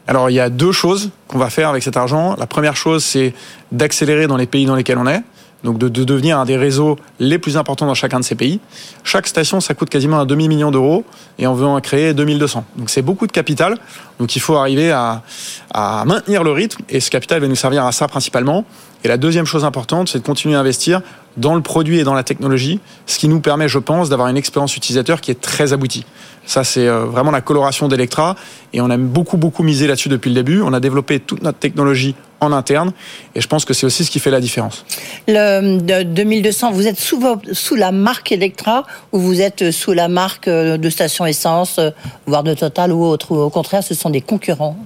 Alors 0.06 0.31
il 0.31 0.34
y 0.34 0.40
a 0.40 0.49
deux 0.49 0.72
choses 0.72 1.10
qu'on 1.28 1.38
va 1.38 1.50
faire 1.50 1.69
avec 1.69 1.82
cet 1.82 1.96
argent. 1.96 2.34
La 2.38 2.46
première 2.46 2.76
chose, 2.76 3.05
c'est 3.05 3.34
d'accélérer 3.72 4.26
dans 4.26 4.38
les 4.38 4.46
pays 4.46 4.64
dans 4.64 4.75
lesquels 4.75 4.99
on 4.99 5.06
est 5.06 5.22
donc 5.64 5.78
de, 5.78 5.88
devenir 5.88 6.38
un 6.38 6.44
des 6.44 6.56
réseaux 6.56 6.99
les 7.19 7.38
plus 7.38 7.56
importants 7.56 7.87
dans 7.87 7.94
chacun 7.94 8.20
de 8.20 8.25
ces 8.25 8.34
pays. 8.34 8.60
Chaque 9.02 9.26
station, 9.26 9.60
ça 9.60 9.75
coûte 9.75 9.90
quasiment 9.90 10.20
un 10.20 10.26
demi-million 10.26 10.70
d'euros 10.70 11.05
et 11.38 11.46
on 11.46 11.55
veut 11.55 11.66
en 11.66 11.81
créer 11.81 12.14
2200. 12.14 12.64
Donc 12.76 12.90
c'est 12.90 13.02
beaucoup 13.02 13.26
de 13.26 13.32
capital. 13.32 13.76
Donc 14.19 14.37
il 14.37 14.40
faut 14.40 14.56
arriver 14.56 14.93
à, 14.93 15.22
à 15.72 16.05
maintenir 16.05 16.44
le 16.44 16.52
rythme 16.52 16.82
et 16.88 17.00
ce 17.00 17.10
capital 17.10 17.40
va 17.40 17.49
nous 17.49 17.56
servir 17.56 17.84
à 17.84 17.93
ça 17.93 18.06
principalement. 18.06 18.64
Et 19.05 19.08
la 19.08 19.16
deuxième 19.16 19.46
chose 19.46 19.64
importante, 19.64 20.08
c'est 20.08 20.19
de 20.19 20.25
continuer 20.25 20.55
à 20.55 20.60
investir 20.60 21.02
dans 21.38 21.55
le 21.55 21.62
produit 21.62 21.99
et 21.99 22.05
dans 22.05 22.14
la 22.14 22.23
technologie, 22.23 22.81
ce 23.06 23.19
qui 23.19 23.29
nous 23.29 23.40
permet, 23.40 23.69
je 23.69 23.79
pense, 23.79 24.08
d'avoir 24.08 24.29
une 24.29 24.37
expérience 24.37 24.76
utilisateur 24.76 25.20
qui 25.20 25.31
est 25.31 25.40
très 25.40 25.73
aboutie. 25.73 26.05
Ça, 26.44 26.64
c'est 26.64 26.88
euh, 26.88 27.05
vraiment 27.05 27.31
la 27.31 27.43
coloration 27.43 27.88
d'Electra 27.88 28.35
et 28.73 28.81
on 28.81 28.88
a 28.88 28.96
beaucoup, 28.96 29.37
beaucoup 29.37 29.62
misé 29.62 29.87
là-dessus 29.87 30.08
depuis 30.08 30.31
le 30.31 30.35
début. 30.35 30.62
On 30.62 30.73
a 30.73 30.81
développé 30.81 31.20
toute 31.20 31.43
notre 31.43 31.58
technologie 31.58 32.14
en 32.40 32.52
interne 32.52 32.93
et 33.35 33.40
je 33.40 33.46
pense 33.49 33.64
que 33.67 33.75
c'est 33.75 33.85
aussi 33.85 34.05
ce 34.05 34.11
qui 34.11 34.19
fait 34.19 34.31
la 34.31 34.40
différence. 34.40 34.87
Le 35.26 36.02
2200, 36.05 36.73
vous 36.73 36.87
êtes 36.87 36.99
sous, 36.99 37.23
sous 37.52 37.75
la 37.75 37.93
marque 37.93 38.32
Electra 38.32 38.85
ou 39.12 39.19
vous 39.19 39.43
êtes 39.43 39.70
sous 39.70 39.93
la 39.93 40.08
marque 40.08 40.49
euh, 40.49 40.79
de 40.79 40.90
station 40.90 41.26
essence, 41.26 41.79
euh, 41.79 41.90
voire 42.26 42.43
de 42.43 42.55
Total 42.55 42.93
ou 42.93 43.05
autre, 43.05 43.32
ou 43.32 43.40
au 43.40 43.50
contraire, 43.50 43.85
ce 43.85 43.94
sont 43.94 44.11
des 44.11 44.23
concurrents? 44.23 44.76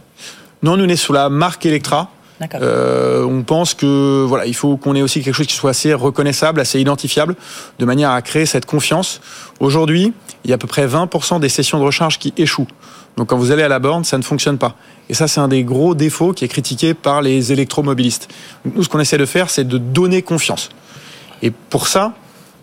Non, 0.65 0.77
nous, 0.77 0.85
on 0.85 0.89
est 0.89 0.97
sous 0.97 1.13
la 1.13 1.29
marque 1.29 1.65
Electra. 1.65 2.11
Euh, 2.55 3.25
on 3.25 3.43
pense 3.43 3.75
que 3.75 4.25
voilà, 4.27 4.47
il 4.47 4.55
faut 4.55 4.77
qu'on 4.77 4.95
ait 4.95 5.03
aussi 5.03 5.23
quelque 5.23 5.35
chose 5.35 5.47
qui 5.47 5.55
soit 5.55 5.71
assez 5.71 5.95
reconnaissable, 5.95 6.61
assez 6.61 6.81
identifiable, 6.81 7.37
de 7.79 7.85
manière 7.85 8.11
à 8.11 8.23
créer 8.23 8.47
cette 8.47 8.67
confiance. 8.67 9.21
Aujourd'hui, 9.61 10.13
il 10.45 10.51
y 10.51 10.53
a 10.53 10.57
à 10.57 10.59
peu 10.59 10.67
près 10.67 10.87
20% 10.87 11.41
des 11.41 11.49
sessions 11.49 11.79
de 11.79 11.85
recharge 11.85 12.19
qui 12.19 12.33
échouent. 12.37 12.69
Donc 13.17 13.29
quand 13.29 13.37
vous 13.37 13.51
allez 13.51 13.63
à 13.63 13.69
la 13.69 13.79
borne, 13.79 14.05
ça 14.05 14.19
ne 14.19 14.23
fonctionne 14.23 14.59
pas. 14.59 14.75
Et 15.09 15.15
ça, 15.15 15.29
c'est 15.29 15.41
un 15.41 15.49
des 15.49 15.65
gros 15.65 15.95
défauts 15.95 16.33
qui 16.33 16.45
est 16.45 16.49
critiqué 16.49 16.95
par 16.95 17.23
les 17.23 17.53
électromobilistes. 17.53 18.29
nous, 18.65 18.83
ce 18.83 18.89
qu'on 18.89 19.01
essaie 19.01 19.19
de 19.19 19.27
faire, 19.27 19.51
c'est 19.51 19.65
de 19.65 19.79
donner 19.79 20.23
confiance. 20.23 20.71
Et 21.43 21.51
pour 21.51 21.87
ça, 21.87 22.15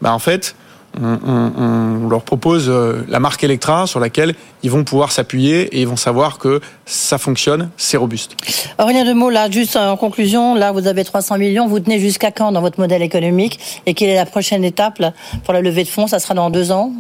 bah, 0.02 0.14
en 0.14 0.20
fait, 0.20 0.56
on, 1.02 2.08
leur 2.10 2.24
propose 2.24 2.66
euh, 2.70 3.06
la 3.08 3.20
marque 3.20 3.44
Electra 3.44 3.86
sur 3.86 4.00
laquelle 4.00 4.34
ils 4.64 4.72
vont 4.72 4.84
pouvoir 4.84 5.12
s'appuyer 5.12 5.62
et 5.76 5.82
ils 5.82 5.88
vont 5.88 5.96
savoir 5.96 6.38
que 6.38 6.60
ça 6.86 7.18
fonctionne, 7.18 7.70
c'est 7.78 7.98
robuste. 7.98 8.36
Aurélien 8.80 9.06
de 9.06 9.14
mots, 9.14 9.30
là, 9.30 9.50
juste 9.50 9.76
en 9.76 9.98
conclusion, 9.98 10.56
là, 10.56 10.72
vous 10.72 10.88
avez 10.88 11.04
300 11.04 11.38
millions, 11.38 11.68
vous 11.68 11.80
tenez 11.80 12.00
jusqu'à 12.00 12.32
quand 12.32 12.52
dans 12.52 12.62
votre 12.62 12.80
modèle 12.80 13.02
économique 13.02 13.60
et 13.86 13.94
quelle 13.94 14.10
est 14.10 14.16
la 14.16 14.26
prochaine 14.26 14.64
étape 14.64 15.02
pour 15.44 15.54
la 15.54 15.62
levée 15.62 15.84
de 15.84 15.90
fonds 15.90 16.08
Ça 16.08 16.20
sera 16.20 16.34
dans 16.34 16.50
deux 16.50 16.72
ans? 16.72 16.92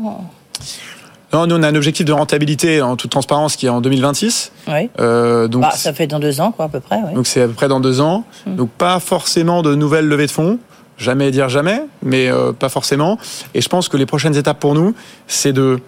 Non, 1.31 1.45
nous 1.45 1.55
on 1.55 1.63
a 1.63 1.67
un 1.67 1.75
objectif 1.75 2.05
de 2.05 2.11
rentabilité 2.11 2.81
en 2.81 2.95
toute 2.95 3.11
transparence 3.11 3.55
qui 3.55 3.67
est 3.67 3.69
en 3.69 3.81
2026. 3.81 4.51
Oui. 4.67 4.89
Euh, 4.99 5.47
donc 5.47 5.61
bah, 5.61 5.71
ça 5.71 5.93
fait 5.93 6.07
dans 6.07 6.19
deux 6.19 6.41
ans, 6.41 6.51
quoi, 6.51 6.65
à 6.65 6.69
peu 6.69 6.79
près. 6.79 6.99
Donc 7.13 7.27
c'est 7.27 7.41
à 7.41 7.47
peu 7.47 7.53
près 7.53 7.67
dans 7.67 7.79
deux 7.79 8.01
ans. 8.01 8.23
Hum. 8.47 8.55
Donc 8.55 8.69
pas 8.71 8.99
forcément 8.99 9.61
de 9.61 9.75
nouvelles 9.75 10.07
levées 10.07 10.25
de 10.25 10.31
fonds 10.31 10.57
jamais 10.99 11.31
dire 11.31 11.49
jamais, 11.49 11.81
mais 12.03 12.29
euh, 12.29 12.51
pas 12.51 12.69
forcément. 12.69 13.17
Et 13.53 13.61
je 13.61 13.69
pense 13.69 13.89
que 13.89 13.97
les 13.97 14.05
prochaines 14.05 14.35
étapes 14.35 14.59
pour 14.59 14.75
nous, 14.75 14.93
c'est 15.27 15.53
de 15.53 15.79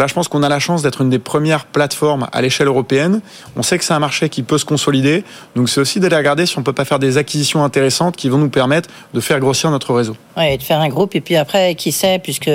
Là, 0.00 0.06
je 0.06 0.14
pense 0.14 0.28
qu'on 0.28 0.42
a 0.42 0.48
la 0.48 0.60
chance 0.60 0.82
d'être 0.82 1.02
une 1.02 1.10
des 1.10 1.18
premières 1.18 1.66
plateformes 1.66 2.26
à 2.32 2.40
l'échelle 2.40 2.68
européenne. 2.68 3.20
On 3.54 3.62
sait 3.62 3.76
que 3.76 3.84
c'est 3.84 3.92
un 3.92 3.98
marché 3.98 4.30
qui 4.30 4.42
peut 4.42 4.56
se 4.56 4.64
consolider. 4.64 5.24
Donc, 5.56 5.68
c'est 5.68 5.78
aussi 5.78 6.00
d'aller 6.00 6.16
regarder 6.16 6.46
si 6.46 6.58
on 6.58 6.62
peut 6.62 6.72
pas 6.72 6.86
faire 6.86 6.98
des 6.98 7.18
acquisitions 7.18 7.62
intéressantes 7.64 8.16
qui 8.16 8.30
vont 8.30 8.38
nous 8.38 8.48
permettre 8.48 8.88
de 9.12 9.20
faire 9.20 9.38
grossir 9.40 9.70
notre 9.70 9.92
réseau. 9.92 10.16
Oui, 10.38 10.56
de 10.56 10.62
faire 10.62 10.80
un 10.80 10.88
groupe. 10.88 11.14
Et 11.16 11.20
puis 11.20 11.36
après, 11.36 11.74
qui 11.74 11.92
sait, 11.92 12.18
puisque 12.18 12.50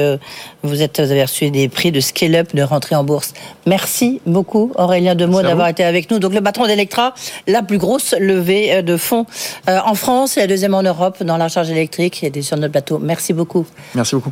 vous, 0.64 0.82
êtes, 0.82 1.00
vous 1.00 1.12
avez 1.12 1.22
reçu 1.22 1.52
des 1.52 1.70
prix 1.70 1.92
de 1.92 2.00
scale-up, 2.00 2.56
de 2.56 2.64
rentrer 2.64 2.96
en 2.96 3.04
bourse. 3.04 3.36
Merci 3.68 4.22
beaucoup, 4.26 4.72
Aurélien 4.74 5.14
Demeaux, 5.14 5.44
d'avoir 5.44 5.68
été 5.68 5.84
avec 5.84 6.10
nous. 6.10 6.18
Donc, 6.18 6.34
le 6.34 6.42
patron 6.42 6.66
d'Electra, 6.66 7.14
la 7.46 7.62
plus 7.62 7.78
grosse 7.78 8.16
levée 8.20 8.74
euh, 8.74 8.82
de 8.82 8.98
fonds 8.98 9.28
euh, 9.70 9.78
en 9.86 9.94
France 9.94 10.36
et 10.38 10.40
la 10.40 10.48
deuxième 10.48 10.74
en 10.74 10.82
Europe 10.82 11.22
dans 11.22 11.38
la 11.38 11.48
charge 11.48 11.70
électrique. 11.70 12.24
Et 12.24 12.42
sur 12.42 12.58
notre 12.58 12.72
plateau. 12.72 12.98
Merci 12.98 13.34
beaucoup. 13.34 13.68
Merci 13.94 14.16
beaucoup. 14.16 14.32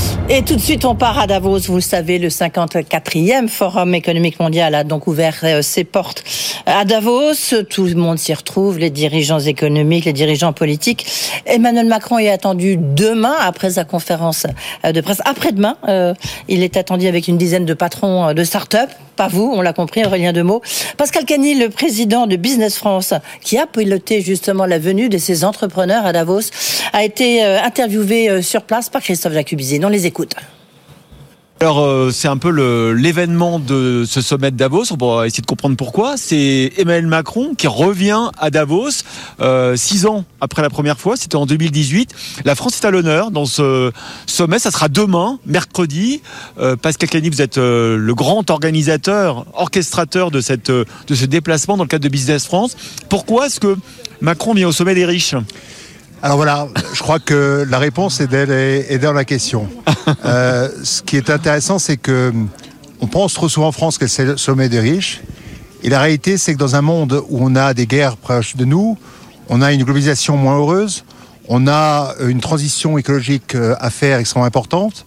Et 0.33 0.43
tout 0.43 0.55
de 0.55 0.61
suite, 0.61 0.85
on 0.85 0.95
part 0.95 1.19
à 1.19 1.27
Davos. 1.27 1.59
Vous 1.59 1.75
le 1.75 1.81
savez, 1.81 2.17
le 2.17 2.29
54e 2.29 3.49
Forum 3.49 3.93
économique 3.93 4.39
mondial 4.39 4.73
a 4.75 4.85
donc 4.85 5.07
ouvert 5.07 5.35
euh, 5.43 5.61
ses 5.61 5.83
portes 5.83 6.23
à 6.65 6.85
Davos. 6.85 7.33
Tout 7.69 7.83
le 7.83 7.95
monde 7.95 8.17
s'y 8.17 8.33
retrouve, 8.33 8.79
les 8.79 8.89
dirigeants 8.89 9.41
économiques, 9.41 10.05
les 10.05 10.13
dirigeants 10.13 10.53
politiques. 10.53 11.05
Emmanuel 11.45 11.87
Macron 11.87 12.17
est 12.17 12.29
attendu 12.29 12.77
demain, 12.77 13.35
après 13.41 13.71
sa 13.71 13.83
conférence 13.83 14.47
euh, 14.85 14.93
de 14.93 15.01
presse. 15.01 15.21
Après-demain, 15.25 15.75
euh, 15.89 16.13
il 16.47 16.63
est 16.63 16.77
attendu 16.77 17.07
avec 17.07 17.27
une 17.27 17.37
dizaine 17.37 17.65
de 17.65 17.73
patrons 17.73 18.33
de 18.33 18.43
start-up. 18.45 18.89
Pas 19.17 19.27
vous, 19.27 19.51
on 19.53 19.59
l'a 19.59 19.73
compris, 19.73 20.05
Aurélien 20.05 20.31
Demeaux. 20.31 20.61
Pascal 20.95 21.25
Cagny, 21.25 21.55
le 21.55 21.67
président 21.67 22.25
de 22.25 22.37
Business 22.37 22.77
France, 22.77 23.13
qui 23.41 23.57
a 23.57 23.67
piloté 23.67 24.21
justement 24.21 24.65
la 24.65 24.79
venue 24.79 25.09
de 25.09 25.17
ces 25.17 25.43
entrepreneurs 25.43 26.05
à 26.05 26.13
Davos, 26.13 26.49
a 26.93 27.03
été 27.03 27.43
interviewé 27.43 28.41
sur 28.41 28.61
place 28.61 28.89
par 28.89 29.01
Christophe 29.01 29.33
Jacubizé. 29.33 29.81
On 29.83 29.89
les 29.89 30.05
écoute. 30.07 30.20
Alors 31.61 31.81
euh, 31.81 32.09
c'est 32.11 32.27
un 32.27 32.37
peu 32.37 32.49
l'événement 32.91 33.59
de 33.59 34.03
ce 34.07 34.19
sommet 34.19 34.49
de 34.49 34.57
Davos. 34.57 34.85
On 34.91 34.95
va 34.95 35.27
essayer 35.27 35.41
de 35.41 35.45
comprendre 35.45 35.77
pourquoi. 35.77 36.17
C'est 36.17 36.73
Emmanuel 36.75 37.05
Macron 37.05 37.53
qui 37.53 37.67
revient 37.67 38.31
à 38.39 38.49
Davos 38.49 38.89
euh, 39.41 39.75
six 39.75 40.07
ans 40.07 40.25
après 40.39 40.63
la 40.63 40.71
première 40.71 40.97
fois. 40.97 41.15
C'était 41.17 41.35
en 41.35 41.45
2018. 41.45 42.15
La 42.45 42.55
France 42.55 42.79
est 42.81 42.85
à 42.87 42.89
l'honneur 42.89 43.29
dans 43.29 43.45
ce 43.45 43.91
sommet. 44.25 44.57
Ça 44.57 44.71
sera 44.71 44.87
demain, 44.87 45.37
mercredi. 45.45 46.23
Euh, 46.57 46.75
Pascal 46.75 47.09
Cani, 47.09 47.29
vous 47.29 47.43
êtes 47.43 47.57
le 47.57 48.13
grand 48.15 48.49
organisateur, 48.49 49.45
orchestrateur 49.53 50.31
de 50.31 50.41
ce 50.41 51.25
déplacement 51.25 51.77
dans 51.77 51.83
le 51.83 51.89
cadre 51.89 52.03
de 52.03 52.09
Business 52.09 52.47
France. 52.47 52.75
Pourquoi 53.07 53.45
est-ce 53.45 53.59
que 53.59 53.77
Macron 54.19 54.55
vient 54.55 54.67
au 54.67 54.71
sommet 54.71 54.95
des 54.95 55.05
riches? 55.05 55.35
Alors 56.23 56.37
voilà, 56.37 56.67
je 56.93 56.99
crois 57.01 57.19
que 57.19 57.65
la 57.67 57.79
réponse 57.79 58.21
est, 58.21 58.97
dans 58.99 59.13
la 59.13 59.25
question. 59.25 59.67
Euh, 60.25 60.67
ce 60.83 61.01
qui 61.03 61.15
est 61.15 61.29
intéressant, 61.29 61.77
c'est 61.79 61.97
que 61.97 62.33
on 63.01 63.07
pense 63.07 63.33
trop 63.33 63.47
souvent 63.47 63.67
en 63.67 63.71
France 63.71 63.97
que 63.97 64.07
c'est 64.07 64.25
le 64.25 64.35
sommet 64.35 64.67
des 64.67 64.79
riches. 64.79 65.21
Et 65.83 65.89
la 65.89 65.99
réalité, 65.99 66.37
c'est 66.37 66.53
que 66.53 66.59
dans 66.59 66.75
un 66.75 66.81
monde 66.81 67.23
où 67.29 67.37
on 67.39 67.55
a 67.55 67.73
des 67.73 67.85
guerres 67.85 68.17
proches 68.17 68.55
de 68.55 68.65
nous, 68.65 68.97
on 69.47 69.61
a 69.61 69.71
une 69.71 69.83
globalisation 69.83 70.37
moins 70.37 70.57
heureuse, 70.57 71.05
on 71.47 71.67
a 71.67 72.13
une 72.27 72.41
transition 72.41 72.97
écologique 72.97 73.55
euh, 73.55 73.75
à 73.79 73.89
faire 73.89 74.19
extrêmement 74.19 74.45
importante, 74.45 75.05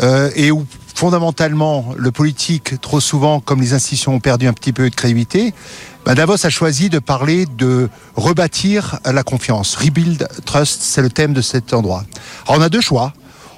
euh, 0.00 0.30
et 0.36 0.50
où 0.50 0.64
fondamentalement 0.94 1.94
le 1.96 2.10
politique, 2.10 2.80
trop 2.80 3.00
souvent, 3.00 3.40
comme 3.40 3.60
les 3.60 3.74
institutions 3.74 4.14
ont 4.14 4.20
perdu 4.20 4.46
un 4.46 4.52
petit 4.52 4.72
peu 4.72 4.88
de 4.88 4.94
crédibilité, 4.94 5.54
bah, 6.06 6.14
Davos 6.14 6.46
a 6.46 6.50
choisi 6.50 6.88
de 6.88 7.00
parler 7.00 7.46
de 7.46 7.88
rebâtir 8.14 9.00
la 9.04 9.24
confiance. 9.24 9.74
Rebuild 9.74 10.28
Trust, 10.44 10.80
c'est 10.80 11.02
le 11.02 11.10
thème 11.10 11.32
de 11.32 11.40
cet 11.40 11.74
endroit. 11.74 12.04
Alors 12.46 12.60
on 12.60 12.62
a 12.62 12.68
deux 12.68 12.80
choix. 12.80 13.12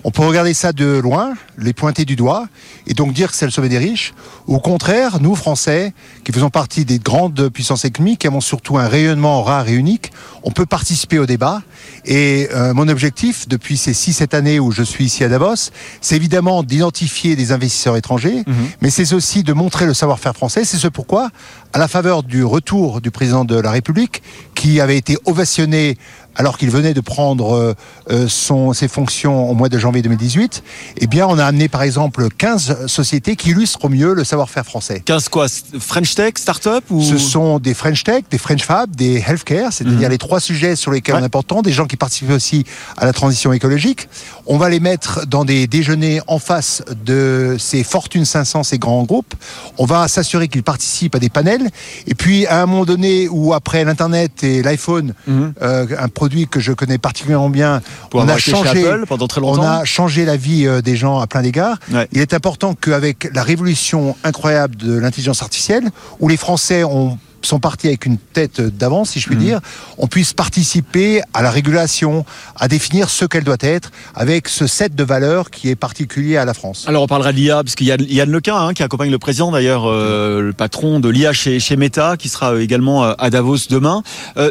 On 0.09 0.11
peut 0.11 0.25
regarder 0.25 0.55
ça 0.55 0.73
de 0.73 0.87
loin, 0.87 1.35
les 1.59 1.75
pointer 1.75 2.07
du 2.07 2.17
doigt, 2.17 2.49
et 2.87 2.95
donc 2.95 3.13
dire 3.13 3.31
que 3.31 3.37
c'est 3.37 3.45
le 3.45 3.51
sommet 3.51 3.69
des 3.69 3.77
riches. 3.77 4.15
Au 4.47 4.59
contraire, 4.59 5.21
nous, 5.21 5.35
Français, 5.35 5.93
qui 6.25 6.33
faisons 6.33 6.49
partie 6.49 6.87
des 6.87 6.99
grandes 6.99 7.51
puissances 7.51 7.85
économiques, 7.85 8.21
qui 8.21 8.27
avons 8.27 8.41
surtout 8.41 8.79
un 8.79 8.89
rayonnement 8.89 9.43
rare 9.43 9.69
et 9.69 9.75
unique, 9.75 10.11
on 10.45 10.51
peut 10.51 10.65
participer 10.65 11.19
au 11.19 11.27
débat. 11.27 11.61
Et 12.07 12.49
euh, 12.55 12.73
mon 12.73 12.89
objectif, 12.89 13.49
depuis 13.49 13.77
ces 13.77 13.93
6-7 13.93 14.35
années 14.35 14.59
où 14.59 14.73
je 14.73 14.83
suis 14.83 15.05
ici 15.05 15.25
à 15.25 15.29
Davos, 15.29 15.69
c'est 16.01 16.17
évidemment 16.17 16.63
d'identifier 16.63 17.37
des 17.37 17.53
investisseurs 17.53 17.99
étrangers, 17.99 18.45
mhm. 18.47 18.69
mais 18.81 18.89
c'est 18.89 19.13
aussi 19.13 19.43
de 19.43 19.53
montrer 19.53 19.85
le 19.85 19.93
savoir-faire 19.93 20.33
français. 20.33 20.65
C'est 20.65 20.79
ce 20.79 20.89
pourquoi, 20.89 21.29
à 21.75 21.79
la 21.79 21.87
faveur 21.87 22.23
du 22.23 22.45
retour 22.45 23.03
du 23.03 23.11
président 23.11 23.45
de 23.45 23.61
la 23.61 23.71
République, 23.71 24.23
qui 24.55 24.81
avait 24.81 24.97
été 24.97 25.19
ovationné 25.27 25.99
alors 26.39 26.57
qu'il 26.57 26.71
venait 26.71 26.95
de 26.95 27.01
prendre 27.01 27.55
euh, 27.55 27.75
euh, 28.11 28.29
son, 28.29 28.73
ses 28.73 28.87
fonctions 28.87 29.51
au 29.51 29.55
mois 29.55 29.69
de 29.69 29.77
janvier 29.77 30.03
2018, 30.03 30.63
eh 30.99 31.07
bien, 31.09 31.27
on 31.27 31.37
a 31.37 31.45
amené 31.45 31.69
par 31.69 31.83
exemple 31.83 32.29
15 32.31 32.87
sociétés 32.87 33.35
qui 33.35 33.51
illustrent 33.51 33.85
au 33.85 33.89
mieux 33.89 34.15
le 34.15 34.23
savoir-faire 34.23 34.65
français. 34.65 35.03
15 35.05 35.29
quoi 35.29 35.47
French 35.81 36.15
Tech, 36.15 36.35
Startup 36.37 36.85
ou... 36.91 37.03
Ce 37.03 37.19
sont 37.19 37.59
des 37.59 37.75
French 37.75 38.05
Tech, 38.05 38.23
des 38.31 38.39
French 38.39 38.63
Fab, 38.63 38.95
des 38.95 39.23
Healthcare, 39.27 39.73
c'est-à-dire 39.73 40.09
mhm. 40.09 40.11
les 40.11 40.19
trois 40.19 40.39
sujets 40.39 40.77
sur 40.77 40.93
lesquels 40.93 41.17
on 41.17 41.19
est 41.19 41.25
important, 41.25 41.61
des 41.61 41.73
gens 41.73 41.87
qui 41.87 41.97
participent 41.97 42.31
aussi 42.31 42.65
à 42.97 43.05
la 43.05 43.13
transition 43.13 43.53
écologique. 43.53 44.09
On 44.47 44.59
va 44.59 44.71
les 44.71 44.81
mettre 44.81 45.27
dans 45.27 45.45
des 45.45 45.67
déjeuners 45.67 46.21
en 46.29 46.39
face 46.39 46.83
de 47.05 47.57
ces 47.59 47.83
Fortune 47.83 48.25
500, 48.25 48.63
ces 48.63 48.79
grands 48.79 49.03
groupes. 49.03 49.35
On 49.77 49.87
va 49.87 50.07
s'assurer 50.07 50.47
qu'ils 50.47 50.63
participent 50.63 51.17
à 51.17 51.19
des 51.19 51.31
panels. 51.31 51.69
Et 52.07 52.15
puis, 52.15 52.47
à 52.47 52.63
un 52.63 52.67
moment 52.67 52.85
donné 52.85 53.29
où 53.29 53.55
après 53.55 53.85
l'Internet 53.85 54.45
et 54.45 54.63
l'iPhone, 54.63 55.15
mhm. 55.27 55.53
euh, 55.63 55.87
un 55.99 56.09
produit 56.09 56.28
que 56.51 56.61
je 56.61 56.73
connais 56.73 56.99
particulièrement 56.99 57.51
bien. 57.51 57.81
on 58.13 58.29
a 58.29 58.39
changé, 58.39 58.85
pendant 59.07 59.29
très 59.29 59.41
longtemps. 59.41 59.63
On 59.63 59.65
a 59.65 59.85
changé 59.85 60.25
la 60.25 60.37
vie 60.37 60.67
euh, 60.67 60.81
des 60.81 60.97
gens 60.97 61.19
à 61.21 61.27
plein 61.27 61.43
d'égards. 61.43 61.79
Il 62.13 62.21
est 62.21 62.35
important 62.35 62.75
qu'avec 62.75 63.29
la 63.35 63.43
révolution 63.43 64.17
incroyable 64.25 64.77
de 64.77 64.99
l'intelligence 64.99 65.43
artificielle, 65.43 65.91
où 66.21 66.29
les 66.29 66.37
Français 66.37 66.85
ont 66.85 67.19
sont 67.43 67.61
partis 67.61 67.89
avec 67.89 68.07
une 68.07 68.19
tête 68.19 68.61
d'avance, 68.61 69.11
si 69.11 69.21
je 69.21 69.27
puis 69.27 69.37
mmh. 69.37 69.41
dire, 69.41 69.61
on 69.97 70.07
puisse 70.07 70.33
participer 70.33 71.21
à 71.35 71.43
la 71.43 71.51
régulation, 71.51 72.25
à 72.57 72.69
définir 72.69 73.11
ce 73.11 73.25
qu'elle 73.25 73.45
doit 73.45 73.57
être, 73.61 73.91
avec 74.15 74.49
ce 74.49 74.67
set 74.67 74.95
de 74.95 75.05
valeurs 75.05 75.51
qui 75.51 75.69
est 75.69 75.77
particulier 75.77 76.37
à 76.37 76.45
la 76.45 76.55
France. 76.55 76.85
Alors 76.89 77.03
on 77.03 77.07
parlera 77.07 77.33
de 77.33 77.39
l'IA, 77.39 77.63
parce 77.63 77.75
qu'il 77.75 77.87
y 77.87 77.93
a 77.93 77.97
Yann 77.99 78.31
Lequin 78.31 78.57
hein, 78.57 78.75
qui 78.75 78.83
accompagne 78.83 79.11
le 79.11 79.19
président, 79.19 79.51
d'ailleurs, 79.51 79.85
euh, 79.87 80.41
le 80.41 80.53
patron 80.53 81.01
de 81.01 81.09
l'IA 81.09 81.33
chez, 81.33 81.61
chez 81.61 81.77
Meta, 81.77 82.17
qui 82.17 82.29
sera 82.29 82.55
euh, 82.55 82.61
également 82.61 83.05
euh, 83.05 83.15
à 83.19 83.31
Davos 83.31 83.69
demain. 83.71 84.03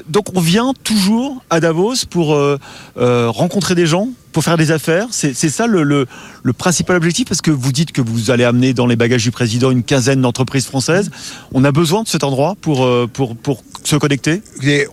donc 0.09 0.27
on 0.35 0.39
vient 0.39 0.73
toujours 0.83 1.41
à 1.49 1.59
Davos 1.59 2.05
pour 2.09 2.37
rencontrer 2.95 3.75
des 3.75 3.85
gens, 3.85 4.09
pour 4.37 4.43
faire 4.43 4.55
des 4.55 4.69
affaires. 4.69 5.07
C'est 5.09 5.33
ça 5.33 5.65
le, 5.65 5.81
le, 5.81 6.05
le, 6.43 6.53
principal 6.53 6.95
objectif 6.95 7.27
parce 7.27 7.41
que 7.41 7.49
vous 7.49 7.71
dites 7.71 7.91
que 7.91 8.01
vous 8.01 8.29
allez 8.29 8.43
amener 8.43 8.71
dans 8.75 8.85
les 8.85 8.95
bagages 8.95 9.23
du 9.23 9.31
président 9.31 9.71
une 9.71 9.81
quinzaine 9.81 10.21
d'entreprises 10.21 10.67
françaises. 10.67 11.09
On 11.55 11.63
a 11.63 11.71
besoin 11.71 12.03
de 12.03 12.07
cet 12.07 12.23
endroit 12.23 12.55
pour, 12.61 12.85
euh, 12.85 13.09
pour, 13.11 13.35
pour 13.35 13.63
se 13.83 13.95
connecter? 13.95 14.41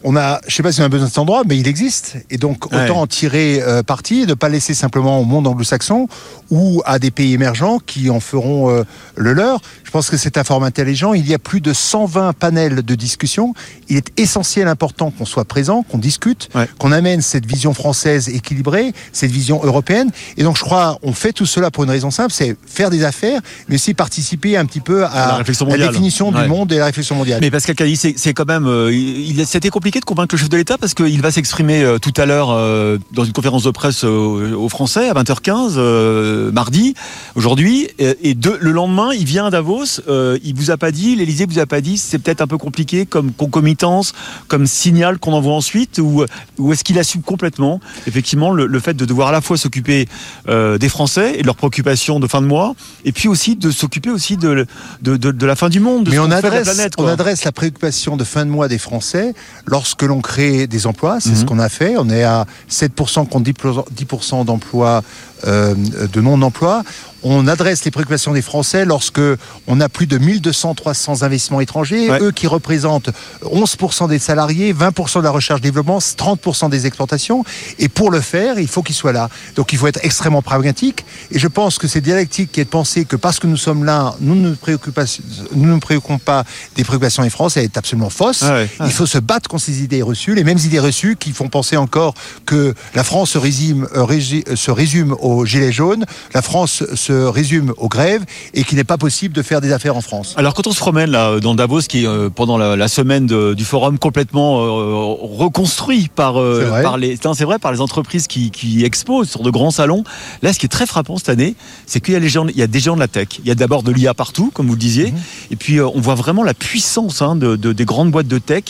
On 0.05 0.17
a, 0.17 0.41
je 0.47 0.55
sais 0.55 0.63
pas 0.63 0.73
si 0.73 0.81
on 0.81 0.85
a 0.85 0.89
besoin 0.89 1.07
de 1.07 1.11
cet 1.11 1.19
endroit, 1.19 1.43
mais 1.47 1.59
il 1.59 1.69
existe. 1.69 2.17
Et 2.31 2.39
donc, 2.39 2.67
autant 2.67 3.01
en 3.01 3.07
tirer 3.07 3.61
euh, 3.61 3.83
parti 3.83 4.23
et 4.23 4.27
ne 4.27 4.35
pas 4.35 4.49
laisser 4.49 4.73
simplement 4.73 5.21
au 5.21 5.25
monde 5.25 5.47
anglo-saxon 5.47 6.09
ou 6.51 6.81
à 6.87 6.99
des 6.99 7.11
pays 7.11 7.35
émergents 7.35 7.81
qui 7.85 8.09
en 8.09 8.21
feront 8.21 8.71
euh, 8.71 8.85
le 9.17 9.33
leur. 9.33 9.61
Je 9.83 9.91
pense 9.91 10.11
que 10.11 10.17
c'est 10.17 10.39
un 10.39 10.45
format 10.45 10.67
intelligent. 10.67 11.13
Il 11.13 11.29
y 11.29 11.35
a 11.35 11.39
plus 11.39 11.61
de 11.61 11.73
120 11.73 12.33
panels 12.33 12.83
de 12.83 12.95
discussion. 12.95 13.53
Il 13.89 13.97
est 13.97 14.19
essentiel, 14.19 14.69
important 14.69 15.11
qu'on 15.11 15.27
soit 15.27 15.45
présent, 15.45 15.83
qu'on 15.83 15.99
discute, 15.99 16.49
qu'on 16.79 16.93
amène 16.93 17.21
cette 17.21 17.47
vision 17.47 17.75
française 17.75 18.29
équilibrée, 18.29 18.93
cette 19.13 19.31
vision 19.35 19.61
européenne. 19.63 20.11
Et 20.37 20.43
donc, 20.43 20.57
je 20.57 20.63
crois, 20.63 20.99
on 21.03 21.13
fait 21.13 21.33
tout 21.33 21.47
cela 21.47 21.71
pour 21.71 21.85
une 21.85 21.91
raison 21.91 22.11
simple, 22.11 22.33
c'est 22.33 22.57
faire 22.67 22.91
des 22.91 23.05
affaires, 23.05 23.41
mais 23.69 23.75
aussi 23.75 23.95
participer 23.95 24.57
un 24.57 24.65
petit 24.65 24.81
peu 24.81 25.05
à, 25.05 25.43
la, 25.43 25.89
définition 25.89 26.33
du 26.33 26.47
monde 26.49 26.73
et 26.73 26.79
la 26.79 26.87
réflexion 26.87 27.17
mondiale. 27.17 27.41
Mais 27.41 27.51
Pascal 27.51 27.77
Cali, 27.77 27.97
c'est 27.97 28.35
quand 28.35 28.47
même, 28.47 28.67
euh, 28.67 29.45
c'était 29.45 29.71
compliqué 29.71 30.01
de 30.01 30.05
convaincre 30.05 30.35
le 30.35 30.39
chef 30.39 30.49
de 30.49 30.57
l'État 30.57 30.79
parce 30.79 30.95
qu'il 30.95 31.21
va 31.21 31.31
s'exprimer 31.31 31.83
euh, 31.83 31.99
tout 31.99 32.13
à 32.17 32.27
l'heure 32.27 32.51
euh, 32.51 32.99
dans 33.13 33.25
une 33.25 33.33
conférence 33.33 33.65
de 33.65 33.71
presse 33.71 34.05
aux 34.05 34.69
Français 34.69 35.09
à 35.09 35.15
20h15 35.15 36.51
mardi 36.53 36.95
aujourd'hui 37.35 37.89
et, 37.99 38.37
le 38.61 38.71
lendemain 38.71 39.11
il 39.13 39.25
vient 39.25 39.47
à 39.47 39.51
Davos. 39.51 40.01
il 40.09 40.55
vous 40.55 40.71
a 40.71 40.77
pas 40.77 40.91
dit, 40.91 41.17
l'Élysée 41.17 41.47
vous 41.47 41.59
a 41.59 41.67
pas 41.67 41.81
dit, 41.81 41.99
c'est 41.99 42.19
peut-être 42.19 42.41
un 42.41 42.47
peu 42.47 42.59
compliqué 42.59 43.07
comme 43.07 43.33
concomitance, 43.33 44.13
comme 44.49 44.67
signal 44.67 45.19
qu'on 45.19 45.33
envoie 45.33 45.55
ensuite 45.55 45.99
ou, 45.99 46.25
ou 46.59 46.73
est-ce 46.73 46.85
qu'il 46.85 46.99
assume 46.99 47.23
complètement 47.23 47.81
effectivement 48.07 48.51
le, 48.51 48.67
le 48.67 48.81
fait 48.81 48.95
de 48.95 49.05
devoir 49.15 49.29
à 49.29 49.33
la 49.33 49.41
fois 49.41 49.57
s'occuper 49.57 50.07
euh, 50.49 50.79
des 50.79 50.89
Français 50.89 51.35
et 51.39 51.43
de 51.43 51.47
leurs 51.47 51.57
préoccupations 51.57 52.21
de 52.21 52.27
fin 52.27 52.43
de 52.43 52.47
mois, 52.47 52.75
et 53.05 53.13
puis 53.13 53.29
aussi 53.29 53.57
de 53.57 53.71
s'occuper 53.71 54.11
aussi 54.11 54.37
de, 54.37 54.67
de, 55.03 55.17
de, 55.17 55.47
la 55.47 55.57
fin 55.57 55.69
du 55.69 55.81
monde. 55.81 56.09
Mais 56.11 56.19
on 56.19 56.31
adresse, 56.31 56.77
la 56.77 56.89
on 56.99 57.07
adresse 57.07 57.45
la 57.45 57.53
préoccupation 57.53 58.17
de 58.17 58.25
fin 58.25 58.45
de 58.45 58.51
mois 58.51 58.69
des 58.69 58.79
Français 58.79 59.35
lorsque 59.67 60.03
l'on 60.03 60.21
crée 60.21 60.67
des 60.67 60.87
emplois. 60.87 61.21
C'est 61.21 61.35
ce 61.35 61.43
mhm. 61.43 61.47
qu'on 61.47 61.59
a 61.59 61.69
fait. 61.69 61.95
On 61.97 62.11
est 62.11 62.25
à 62.25 62.47
7% 62.71 63.29
contre 63.29 63.51
10% 63.51 64.45
d'emplois 64.45 65.03
de 65.45 66.21
non-emploi. 66.21 66.83
On 67.25 67.47
adresse 67.49 67.85
les 67.87 67.91
préoccupations 67.91 68.35
des 68.35 68.43
Français 68.43 68.85
lorsque 68.85 69.21
on 69.67 69.81
a 69.81 69.89
plus 69.89 70.07
de 70.07 70.19
1200-300 70.19 71.25
investissements 71.25 71.63
étrangers, 71.63 72.11
eux 72.21 72.33
qui 72.33 72.47
représentent 72.47 73.09
11% 73.43 74.09
des 74.09 74.19
salariés, 74.19 74.75
20% 74.75 75.19
de 75.19 75.25
la 75.25 75.31
recherche-développement, 75.31 76.01
30% 76.01 76.69
des 76.69 76.87
exportations. 76.87 77.43
Et 77.79 77.89
pour 77.89 78.11
le 78.11 78.21
faire, 78.21 78.59
il 78.59 78.69
faut 78.69 78.83
qu'ils 78.83 78.95
soient 78.95 79.15
là. 79.15 79.31
Donc 79.57 79.73
il 79.73 79.79
faut 79.79 79.87
être 79.87 80.01
extrêmement 80.03 80.43
pragmatique. 80.43 81.07
Et 81.31 81.39
je 81.39 81.49
pense 81.49 81.79
que 81.79 81.89
cette 81.89 82.05
dialectique 82.05 82.53
qui 82.53 82.61
est 82.61 82.65
de 82.65 82.69
penser 82.69 83.07
que 83.07 83.17
parce 83.17 83.39
que 83.39 83.47
nous 83.47 83.57
sommes 83.57 83.85
là, 83.85 84.15
nous 84.21 84.35
ne 84.35 84.51
nous 84.51 84.57
préoccupons, 84.57 86.19
pas 86.19 86.45
des 86.77 86.85
préoccupations 86.85 87.23
des 87.23 87.31
Français 87.31 87.65
est 87.65 87.79
absolument 87.79 88.11
fausse. 88.11 88.43
Ah 88.43 88.65
il 88.85 88.93
faut 88.93 89.07
se 89.07 89.19
battre 89.19 89.49
contre 89.49 89.65
ces 89.65 89.83
idées 89.83 90.03
reçues, 90.03 90.35
les 90.35 90.45
mêmes 90.45 90.59
idées 90.59 90.79
reçues 90.79 91.17
qui 91.17 91.33
font 91.33 91.49
penser 91.49 91.79
encore 91.79 92.13
que 92.45 92.75
la 92.95 93.03
France 93.03 93.31
se 93.31 93.39
résume, 93.39 93.89
euh, 93.97 94.55
se 94.55 94.71
résume 94.71 95.17
au 95.21 95.34
gilets 95.45 95.73
jaunes, 95.73 96.05
la 96.33 96.43
France 96.43 96.85
se 96.95 97.13
résume 97.13 97.73
aux 97.77 97.89
grèves 97.89 98.25
et 98.55 98.65
qu'il 98.65 98.79
n'est 98.79 98.85
pas 98.85 98.99
possible 98.99 99.35
de 99.35 99.43
faire 99.43 99.61
des 99.61 99.73
affaires 99.73 99.97
en 99.97 100.01
France. 100.01 100.35
Alors 100.37 100.55
quand 100.55 100.67
on 100.67 100.73
se 100.73 100.79
promène 100.79 101.11
là 101.11 101.41
dans 101.41 101.55
Davos, 101.55 101.81
qui 101.83 102.05
est 102.05 102.07
euh, 102.07 102.31
pendant 102.31 102.59
la, 102.59 102.89
semaine 102.89 103.27
du 103.27 103.65
forum 103.65 103.99
complètement 103.99 104.61
euh, 104.61 105.17
reconstruit 105.37 106.09
par, 106.15 106.41
euh, 106.41 106.83
par 106.83 106.99
les, 106.99 107.17
c'est 107.17 107.45
vrai, 107.45 107.59
par 107.59 107.73
les 107.73 107.81
entreprises 107.81 108.27
qui, 108.27 108.51
qui, 108.51 108.85
exposent 108.85 109.31
sur 109.31 109.43
de 109.43 109.51
grands 109.51 109.71
salons. 109.71 110.05
Là, 110.43 110.53
ce 110.53 110.59
qui 110.59 110.67
est 110.67 110.69
très 110.69 110.87
frappant 110.87 111.17
cette 111.17 111.31
année, 111.31 111.55
c'est 111.87 112.01
qu'il 112.01 112.15
y 112.15 112.17
a 112.17 112.21
les 112.21 112.29
gens, 112.29 112.47
il 112.47 112.57
y 112.57 112.63
a 112.63 112.67
des 112.67 112.81
gens 112.81 112.95
de 112.95 113.01
la 113.01 113.09
tech. 113.09 113.29
Il 113.41 113.49
y 113.49 113.51
a 113.51 113.55
d'abord 113.55 113.83
de 113.83 113.91
l'IA 113.91 114.15
partout, 114.15 114.51
comme 114.53 114.67
vous 114.67 114.75
le 114.75 114.79
disiez, 114.79 115.11
mhm. 115.11 115.19
et 115.51 115.57
puis 115.57 115.81
on 115.81 116.01
voit 116.01 116.15
vraiment 116.15 116.43
la 116.43 116.55
puissance 116.55 117.23
hein, 117.23 117.37
de, 117.37 117.57
des 117.57 117.85
grandes 117.85 118.11
boîtes 118.11 118.29
de 118.29 118.39
tech. 118.39 118.65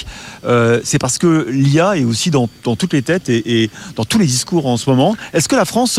c'est 0.84 0.98
parce 0.98 1.18
que 1.18 1.48
l'IA 1.50 1.96
est 1.96 2.04
aussi 2.04 2.30
dans, 2.30 2.48
dans 2.62 2.76
toutes 2.76 2.92
les 2.92 3.02
têtes 3.02 3.28
et, 3.28 3.62
et, 3.62 3.70
dans 3.96 4.04
tous 4.04 4.18
les 4.18 4.26
discours 4.26 4.66
en 4.66 4.76
ce 4.76 4.88
moment. 4.88 5.16
Est-ce 5.32 5.48
que 5.48 5.56
la 5.56 5.64
France, 5.64 5.98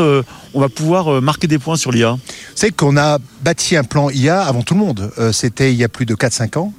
on 0.55 0.61
va 0.61 0.69
pouvoir 0.69 1.13
euh, 1.13 1.21
marquer 1.21 1.47
des 1.47 1.59
points 1.59 1.75
sur 1.75 1.91
l'IA 1.91 2.17
C'est 2.55 2.71
qu'on 2.71 2.97
a 2.97 3.19
bâti 3.41 3.75
un 3.75 3.83
plan 3.83 4.09
IA 4.09 4.41
avant 4.41 4.63
tout 4.63 4.73
le 4.73 4.79
monde. 4.79 5.11
Euh, 5.19 5.31
c'était 5.31 5.71
il 5.71 5.77
y 5.77 5.83
a 5.83 5.89
plus 5.89 6.05
de 6.05 6.15
4-5 6.15 6.57
ans. 6.57 6.73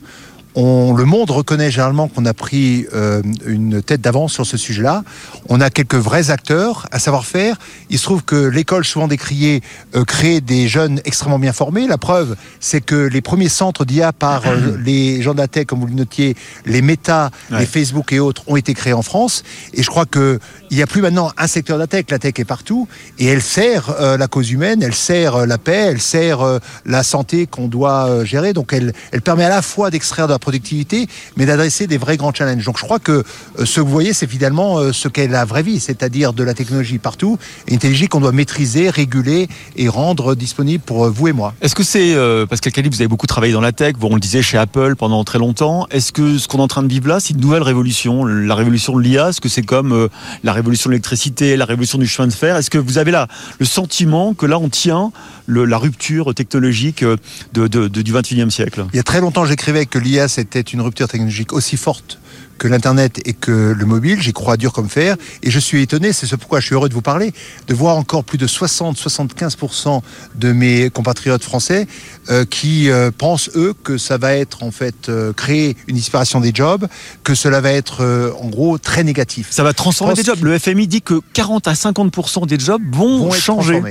On, 0.56 0.94
le 0.94 1.04
monde 1.04 1.30
reconnaît 1.30 1.70
généralement 1.70 2.08
qu'on 2.08 2.24
a 2.24 2.32
pris 2.32 2.86
euh, 2.94 3.22
une 3.46 3.82
tête 3.82 4.00
d'avance 4.00 4.32
sur 4.32 4.46
ce 4.46 4.56
sujet-là. 4.56 5.04
On 5.50 5.60
a 5.60 5.68
quelques 5.68 5.96
vrais 5.96 6.30
acteurs, 6.30 6.86
à 6.90 6.98
savoir-faire. 6.98 7.58
Il 7.90 7.98
se 7.98 8.04
trouve 8.04 8.24
que 8.24 8.36
l'école, 8.36 8.86
souvent 8.86 9.06
décriée, 9.06 9.60
euh, 9.94 10.04
crée 10.04 10.40
des 10.40 10.66
jeunes 10.66 11.00
extrêmement 11.04 11.38
bien 11.38 11.52
formés. 11.52 11.86
La 11.86 11.98
preuve, 11.98 12.36
c'est 12.58 12.80
que 12.80 12.94
les 12.94 13.20
premiers 13.20 13.50
centres 13.50 13.84
d'IA 13.84 14.14
par 14.14 14.46
euh, 14.46 14.78
les 14.84 15.20
gens 15.20 15.34
de 15.34 15.38
la 15.38 15.46
tech, 15.46 15.66
comme 15.66 15.80
vous 15.80 15.86
le 15.86 15.92
notiez, 15.92 16.34
les 16.64 16.80
Meta, 16.80 17.30
les 17.50 17.66
Facebook 17.66 18.12
et 18.14 18.18
autres, 18.18 18.42
ont 18.46 18.56
été 18.56 18.72
créés 18.72 18.94
en 18.94 19.02
France. 19.02 19.42
Et 19.74 19.82
je 19.82 19.90
crois 19.90 20.06
qu'il 20.06 20.38
n'y 20.70 20.80
a 20.80 20.86
plus 20.86 21.02
maintenant 21.02 21.32
un 21.36 21.48
secteur 21.48 21.76
de 21.76 21.82
la 21.82 21.86
tech. 21.86 22.06
La 22.08 22.18
tech 22.18 22.32
est 22.38 22.46
partout 22.46 22.88
et 23.18 23.26
elle 23.26 23.42
sert 23.42 23.94
la 24.00 24.26
cause 24.26 24.50
humaine, 24.50 24.82
elle 24.82 24.94
sert 24.94 25.46
la 25.46 25.58
paix, 25.58 25.88
elle 25.90 26.00
sert 26.00 26.38
la 26.86 27.02
santé 27.02 27.46
qu'on 27.46 27.68
doit 27.68 28.24
gérer. 28.24 28.54
Donc 28.54 28.72
elle, 28.72 28.94
elle 29.12 29.22
permet 29.22 29.44
à 29.44 29.50
la 29.50 29.62
fois 29.62 29.90
d'extraire 29.90 30.26
de 30.26 30.32
la 30.32 30.38
productivité, 30.46 31.08
mais 31.36 31.44
d'adresser 31.44 31.88
des 31.88 31.98
vrais 31.98 32.16
grands 32.16 32.32
challenges. 32.32 32.64
Donc 32.64 32.78
je 32.78 32.84
crois 32.84 33.00
que 33.00 33.24
euh, 33.58 33.64
ce 33.64 33.76
que 33.76 33.80
vous 33.80 33.90
voyez, 33.90 34.12
c'est 34.12 34.28
finalement 34.28 34.78
euh, 34.78 34.92
ce 34.92 35.08
qu'est 35.08 35.26
la 35.26 35.44
vraie 35.44 35.64
vie, 35.64 35.80
c'est-à-dire 35.80 36.32
de 36.32 36.44
la 36.44 36.54
technologie 36.54 36.98
partout, 36.98 37.36
et 37.66 37.72
une 37.72 37.80
technologie 37.80 38.06
qu'on 38.06 38.20
doit 38.20 38.30
maîtriser, 38.30 38.88
réguler 38.88 39.48
et 39.74 39.88
rendre 39.88 40.36
disponible 40.36 40.84
pour 40.86 41.06
euh, 41.06 41.10
vous 41.10 41.26
et 41.26 41.32
moi. 41.32 41.52
Est-ce 41.62 41.74
que 41.74 41.82
c'est, 41.82 42.14
Pascal 42.48 42.72
Cali, 42.72 42.88
vous 42.88 43.00
avez 43.00 43.08
beaucoup 43.08 43.26
travaillé 43.26 43.52
dans 43.52 43.60
la 43.60 43.72
tech, 43.72 43.94
on 44.00 44.14
le 44.14 44.20
disait 44.20 44.40
chez 44.40 44.56
Apple 44.56 44.94
pendant 44.94 45.24
très 45.24 45.40
longtemps, 45.40 45.88
est-ce 45.90 46.12
que 46.12 46.38
ce 46.38 46.46
qu'on 46.46 46.58
est 46.58 46.62
en 46.62 46.68
train 46.68 46.84
de 46.84 46.88
vivre 46.88 47.08
là, 47.08 47.18
c'est 47.18 47.34
une 47.34 47.40
nouvelle 47.40 47.64
révolution, 47.64 48.24
la 48.24 48.54
révolution 48.54 48.96
de 48.96 49.02
l'IA, 49.02 49.30
est-ce 49.30 49.40
que 49.40 49.48
c'est 49.48 49.62
comme 49.62 50.08
la 50.44 50.52
révolution 50.52 50.88
de 50.88 50.92
l'électricité, 50.92 51.56
la 51.56 51.64
révolution 51.64 51.98
du 51.98 52.06
chemin 52.06 52.28
de 52.28 52.32
fer? 52.32 52.56
Est-ce 52.56 52.70
que 52.70 52.78
vous 52.78 52.98
avez 52.98 53.10
là 53.10 53.26
le 53.58 53.66
sentiment 53.66 54.32
que 54.32 54.46
là 54.46 54.60
on 54.60 54.68
tient 54.68 55.10
la 55.48 55.78
rupture 55.78 56.34
technologique 56.34 57.04
de, 57.52 57.88
du 57.88 58.12
21e 58.12 58.50
siècle? 58.50 58.86
Il 58.92 58.96
y 58.96 59.00
a 59.00 59.02
très 59.02 59.20
longtemps, 59.20 59.44
j'écrivais 59.44 59.86
que 59.86 59.98
l'IA 59.98 60.28
c'était 60.36 60.60
une 60.60 60.82
rupture 60.82 61.08
technologique 61.08 61.54
aussi 61.54 61.78
forte 61.78 62.18
que 62.58 62.68
l'Internet 62.68 63.20
et 63.24 63.32
que 63.32 63.74
le 63.76 63.86
mobile. 63.86 64.20
J'y 64.20 64.32
crois 64.32 64.56
dur 64.56 64.72
comme 64.72 64.88
fer. 64.88 65.16
Et 65.42 65.50
je 65.50 65.58
suis 65.58 65.82
étonné, 65.82 66.12
c'est 66.12 66.26
ce 66.26 66.36
pourquoi 66.36 66.60
je 66.60 66.66
suis 66.66 66.74
heureux 66.74 66.88
de 66.88 66.94
vous 66.94 67.02
parler, 67.02 67.32
de 67.66 67.74
voir 67.74 67.96
encore 67.96 68.24
plus 68.24 68.38
de 68.38 68.46
60-75% 68.46 70.02
de 70.34 70.52
mes 70.52 70.90
compatriotes 70.90 71.44
français 71.44 71.86
euh, 72.30 72.44
qui 72.44 72.90
euh, 72.90 73.10
pensent, 73.16 73.50
eux, 73.54 73.74
que 73.84 73.98
ça 73.98 74.18
va 74.18 74.34
être 74.34 74.62
en 74.62 74.70
fait 74.70 75.08
euh, 75.08 75.32
créer 75.32 75.76
une 75.86 75.96
disparition 75.96 76.40
des 76.40 76.52
jobs, 76.52 76.86
que 77.22 77.34
cela 77.34 77.60
va 77.60 77.72
être 77.72 78.32
en 78.40 78.48
gros 78.48 78.78
très 78.78 79.04
négatif. 79.04 79.48
Ça 79.50 79.62
va 79.62 79.72
transformer 79.72 80.14
des 80.14 80.24
jobs. 80.24 80.42
Le 80.42 80.58
FMI 80.58 80.86
dit 80.86 81.02
que 81.02 81.20
40 81.32 81.68
à 81.68 81.72
50% 81.74 82.46
des 82.46 82.58
jobs 82.58 82.82
vont, 82.92 83.30
changer. 83.32 83.82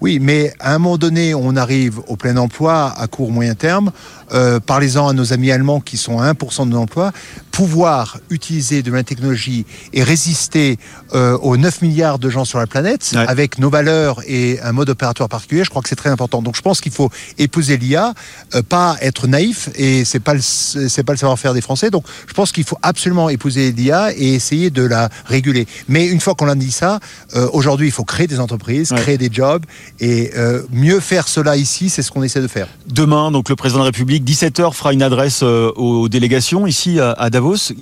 Oui, 0.00 0.18
mais 0.20 0.52
à 0.60 0.74
un 0.74 0.78
moment 0.78 0.98
donné, 0.98 1.34
on 1.34 1.56
arrive 1.56 2.00
au 2.08 2.16
plein 2.16 2.36
emploi 2.36 2.92
à 2.96 3.06
court 3.06 3.30
moyen 3.30 3.54
terme. 3.54 3.90
Parlez-en 4.66 5.08
à 5.08 5.12
nos 5.12 5.32
amis 5.32 5.50
allemands 5.50 5.80
qui 5.80 5.96
sont 5.96 6.18
à 6.18 6.32
1% 6.32 6.68
de 6.68 6.74
l'emploi. 6.74 7.12
Pouvoir 7.50 8.13
utiliser 8.30 8.82
de 8.82 8.92
la 8.92 9.02
technologie 9.02 9.66
et 9.92 10.02
résister 10.02 10.78
aux 11.12 11.56
9 11.56 11.82
milliards 11.82 12.18
de 12.18 12.28
gens 12.28 12.44
sur 12.44 12.58
la 12.58 12.66
planète 12.66 13.14
avec 13.28 13.58
nos 13.58 13.70
valeurs 13.70 14.20
et 14.26 14.60
un 14.60 14.72
mode 14.72 14.90
opératoire 14.90 15.28
particulier, 15.28 15.64
je 15.64 15.70
crois 15.70 15.82
que 15.82 15.88
c'est 15.88 15.96
très 15.96 16.10
important. 16.10 16.42
Donc 16.42 16.56
je 16.56 16.62
pense 16.62 16.80
qu'il 16.80 16.92
faut 16.92 17.10
épouser 17.38 17.76
l'IA, 17.76 18.14
euh, 18.54 18.62
pas 18.62 18.96
être 19.00 19.26
naïf, 19.26 19.68
et 19.76 20.04
c'est 20.04 20.20
pas 20.20 20.34
c'est 20.38 21.02
pas 21.02 21.12
le 21.12 21.18
savoir-faire 21.18 21.54
des 21.54 21.60
Français. 21.60 21.90
Donc, 21.90 22.04
je 22.26 22.32
pense 22.32 22.52
qu'il 22.52 22.64
faut 22.64 22.78
absolument 22.82 23.28
épouser 23.28 23.72
l'IA 23.72 24.12
et 24.16 24.34
essayer 24.34 24.70
de 24.70 24.82
la 24.82 25.08
réguler. 25.26 25.66
Mais 25.88 26.06
une 26.06 26.20
fois 26.20 26.34
qu'on 26.34 26.48
a 26.48 26.54
dit 26.54 26.72
ça, 26.72 27.00
euh, 27.34 27.48
aujourd'hui, 27.52 27.88
il 27.88 27.92
faut 27.92 28.04
créer 28.04 28.26
des 28.26 28.40
entreprises, 28.40 28.90
créer 28.96 29.18
des 29.18 29.28
jobs, 29.30 29.64
et 30.00 30.32
euh, 30.36 30.62
mieux 30.70 31.00
faire 31.00 31.28
cela 31.28 31.56
ici, 31.56 31.90
c'est 31.90 32.02
ce 32.02 32.10
qu'on 32.10 32.22
essaie 32.22 32.40
de 32.40 32.48
faire. 32.48 32.68
Demain, 32.88 33.30
donc 33.30 33.48
le 33.48 33.56
président 33.56 33.80
de 33.80 33.84
la 33.84 33.90
République, 33.90 34.24
17h, 34.24 34.72
fera 34.72 34.92
une 34.92 35.02
adresse 35.02 35.42
aux 35.42 36.08
délégations 36.08 36.66
ici 36.66 36.98
à, 37.00 37.30
Davos. 37.30 37.72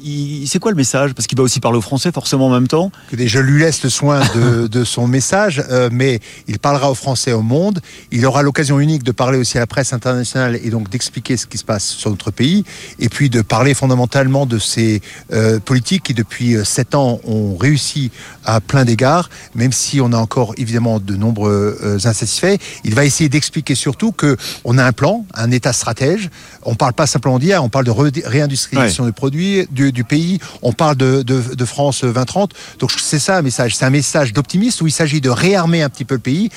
C'est 0.47 0.59
quoi 0.59 0.71
le 0.71 0.77
message? 0.77 1.15
Parce 1.15 1.27
qu'il 1.27 1.39
va 1.39 1.45
aussi 1.45 1.61
parler 1.61 1.79
aux 1.79 1.83
Français 1.83 2.13
forcément 2.13 2.47
en 2.47 2.51
même 2.51 2.69
temps. 2.69 2.91
Je 3.13 3.39
lui 3.39 3.61
laisse 3.61 3.83
le 3.83 3.91
soin 3.91 4.21
de, 4.35 4.67
de 4.67 4.85
son 4.85 5.07
message, 5.07 5.63
mais 5.91 6.21
il 6.49 6.59
parlera 6.59 6.91
aux 6.91 6.95
Français 6.95 7.33
au 7.33 7.43
monde. 7.43 7.81
Il 8.11 8.25
aura 8.27 8.43
l'occasion 8.43 8.81
unique 8.81 9.03
de 9.03 9.13
parler 9.13 9.39
aussi 9.39 9.57
à 9.57 9.61
la 9.61 9.67
presse 9.67 9.93
internationale 9.93 10.59
et 10.63 10.71
donc 10.71 10.91
d'expliquer 10.91 11.37
ce 11.37 11.47
qui 11.47 11.59
se 11.59 11.65
passe 11.65 11.85
sur 11.85 12.11
notre 12.11 12.31
pays 12.31 12.65
et 12.99 13.09
puis 13.09 13.31
de 13.31 13.43
parler 13.43 13.75
fondamentalement 13.75 14.47
de 14.47 14.59
ces 14.59 15.01
euh, 15.33 15.61
politiques 15.61 16.05
qui 16.05 16.15
depuis 16.15 16.55
euh, 16.55 16.65
sept 16.65 16.95
ans 16.95 17.21
ont 17.25 17.57
réussi 17.57 18.11
à 18.45 18.61
plein 18.61 18.85
d'égards, 18.85 19.31
même 19.55 19.73
si 19.73 20.01
on 20.01 20.13
a 20.13 20.17
encore 20.17 20.55
évidemment 20.57 21.01
de 21.01 21.17
nombreux 21.17 21.79
euh, 21.83 21.97
insatisfaits. 21.97 22.57
Il 22.85 22.95
va 22.95 23.05
essayer 23.05 23.29
d'expliquer 23.29 23.75
surtout 23.75 24.13
que 24.13 24.37
on 24.65 24.79
a 24.79 24.85
un 24.85 24.93
plan, 24.93 25.25
un 25.35 25.51
État 25.51 25.73
stratège. 25.73 26.31
On 26.65 26.75
parle 26.75 26.93
pas 26.93 27.07
simplement 27.07 27.39
d'IA, 27.39 27.63
on 27.63 27.69
parle 27.69 27.85
de 27.85 27.91
réindustrialisation 27.91 29.07
des 29.07 29.13
produits 29.13 29.67
du, 29.71 30.05
pays. 30.13 30.39
On 30.61 30.73
parle 30.73 30.97
de, 30.97 31.23
de, 31.23 31.41
de 31.55 31.65
France 31.65 32.03
2030. 32.05 32.53
Donc 32.81 32.91
c'est 32.99 33.19
ça 33.19 33.39
un 33.39 33.43
message. 33.43 33.77
C'est 33.77 33.87
un 33.87 33.91
message 33.91 34.35
d'optimisme 34.35 34.85
où 34.85 34.87
il 34.87 34.93
s'agit 34.93 35.23
de 35.23 35.31
réarmer 35.31 35.81
un 35.83 35.89
petit 35.89 36.05
peu 36.05 36.17
le 36.17 36.21
pays. 36.21 36.51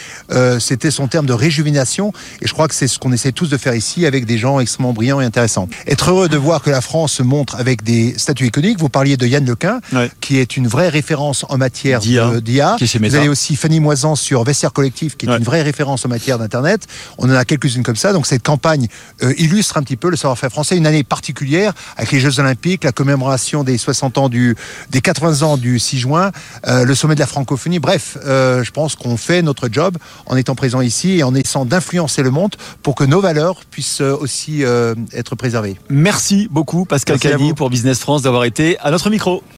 C'était 0.59 0.91
son 0.91 1.07
terme 1.07 1.25
de 1.25 1.33
réjuvénation 1.33 2.11
et 2.41 2.47
je 2.47 2.53
crois 2.53 2.67
que 2.67 2.75
c'est 2.75 2.87
ce 2.87 2.99
qu'on 2.99 3.13
essaie 3.13 3.31
tous 3.31 3.49
de 3.49 3.57
faire 3.57 3.75
ici 3.75 4.05
avec 4.05 4.25
des 4.25 4.37
gens 4.37 4.59
extrêmement 4.59 4.93
brillants 4.93 5.21
et 5.21 5.25
intéressants. 5.25 5.69
Être 5.87 6.11
heureux 6.11 6.29
de 6.29 6.37
voir 6.37 6.61
que 6.61 6.69
la 6.69 6.81
France 6.81 7.13
se 7.13 7.23
montre 7.23 7.55
avec 7.55 7.83
des 7.83 8.17
statuts 8.17 8.47
iconiques. 8.47 8.79
Vous 8.79 8.89
parliez 8.89 9.15
de 9.17 9.25
Yann 9.27 9.45
Lequin, 9.45 9.79
qui 10.21 10.37
est 10.39 10.57
une 10.57 10.67
vraie 10.67 10.89
référence 10.89 11.45
en 11.49 11.57
matière 11.57 11.99
d'IA. 12.41 12.75
Vous 13.09 13.15
avez 13.15 13.29
aussi 13.29 13.55
Fanny 13.55 13.79
Moisan 13.79 14.15
sur 14.15 14.43
Vestiaire 14.43 14.73
Collectif, 14.73 15.15
qui 15.17 15.25
est 15.27 15.29
une 15.29 15.43
vraie 15.43 15.61
référence 15.61 16.05
en 16.05 16.09
matière 16.09 16.37
d'Internet. 16.39 16.87
On 17.17 17.29
en 17.29 17.35
a 17.35 17.45
quelques-unes 17.45 17.83
comme 17.83 17.95
ça. 17.95 18.13
Donc 18.13 18.25
cette 18.25 18.43
campagne 18.43 18.87
euh, 19.23 19.33
illustre 19.37 19.77
un 19.77 19.83
petit 19.83 19.95
peu 19.95 20.09
le 20.09 20.17
savoir-faire 20.17 20.49
français. 20.49 20.75
Une 20.77 20.87
année 20.87 21.03
particulière 21.03 21.73
avec 21.97 22.11
les 22.11 22.19
Jeux 22.19 22.39
Olympiques, 22.39 22.83
la 22.83 22.91
commémoration 22.91 23.44
des 23.53 23.77
60 23.77 24.17
ans 24.17 24.29
du, 24.29 24.55
des 24.89 25.01
80 25.01 25.41
ans 25.45 25.57
du 25.57 25.79
6 25.79 25.99
juin, 25.99 26.31
euh, 26.67 26.83
le 26.83 26.95
sommet 26.95 27.15
de 27.15 27.19
la 27.19 27.27
francophonie. 27.27 27.79
Bref, 27.79 28.17
euh, 28.25 28.63
je 28.63 28.71
pense 28.71 28.95
qu'on 28.95 29.17
fait 29.17 29.41
notre 29.41 29.69
job 29.71 29.97
en 30.25 30.35
étant 30.35 30.55
présent 30.55 30.81
ici 30.81 31.19
et 31.19 31.23
en 31.23 31.35
essayant 31.35 31.65
d'influencer 31.65 32.23
le 32.23 32.31
monde 32.31 32.55
pour 32.81 32.95
que 32.95 33.03
nos 33.03 33.21
valeurs 33.21 33.61
puissent 33.69 34.01
euh, 34.01 34.15
aussi 34.15 34.63
euh, 34.63 34.95
être 35.13 35.35
préservées. 35.35 35.77
Merci 35.89 36.47
beaucoup 36.49 36.85
Pascal 36.85 37.19
Cali 37.19 37.53
pour 37.53 37.69
Business 37.69 37.99
France 37.99 38.21
d'avoir 38.21 38.45
été 38.45 38.77
à 38.79 38.91
notre 38.91 39.09
micro. 39.09 39.43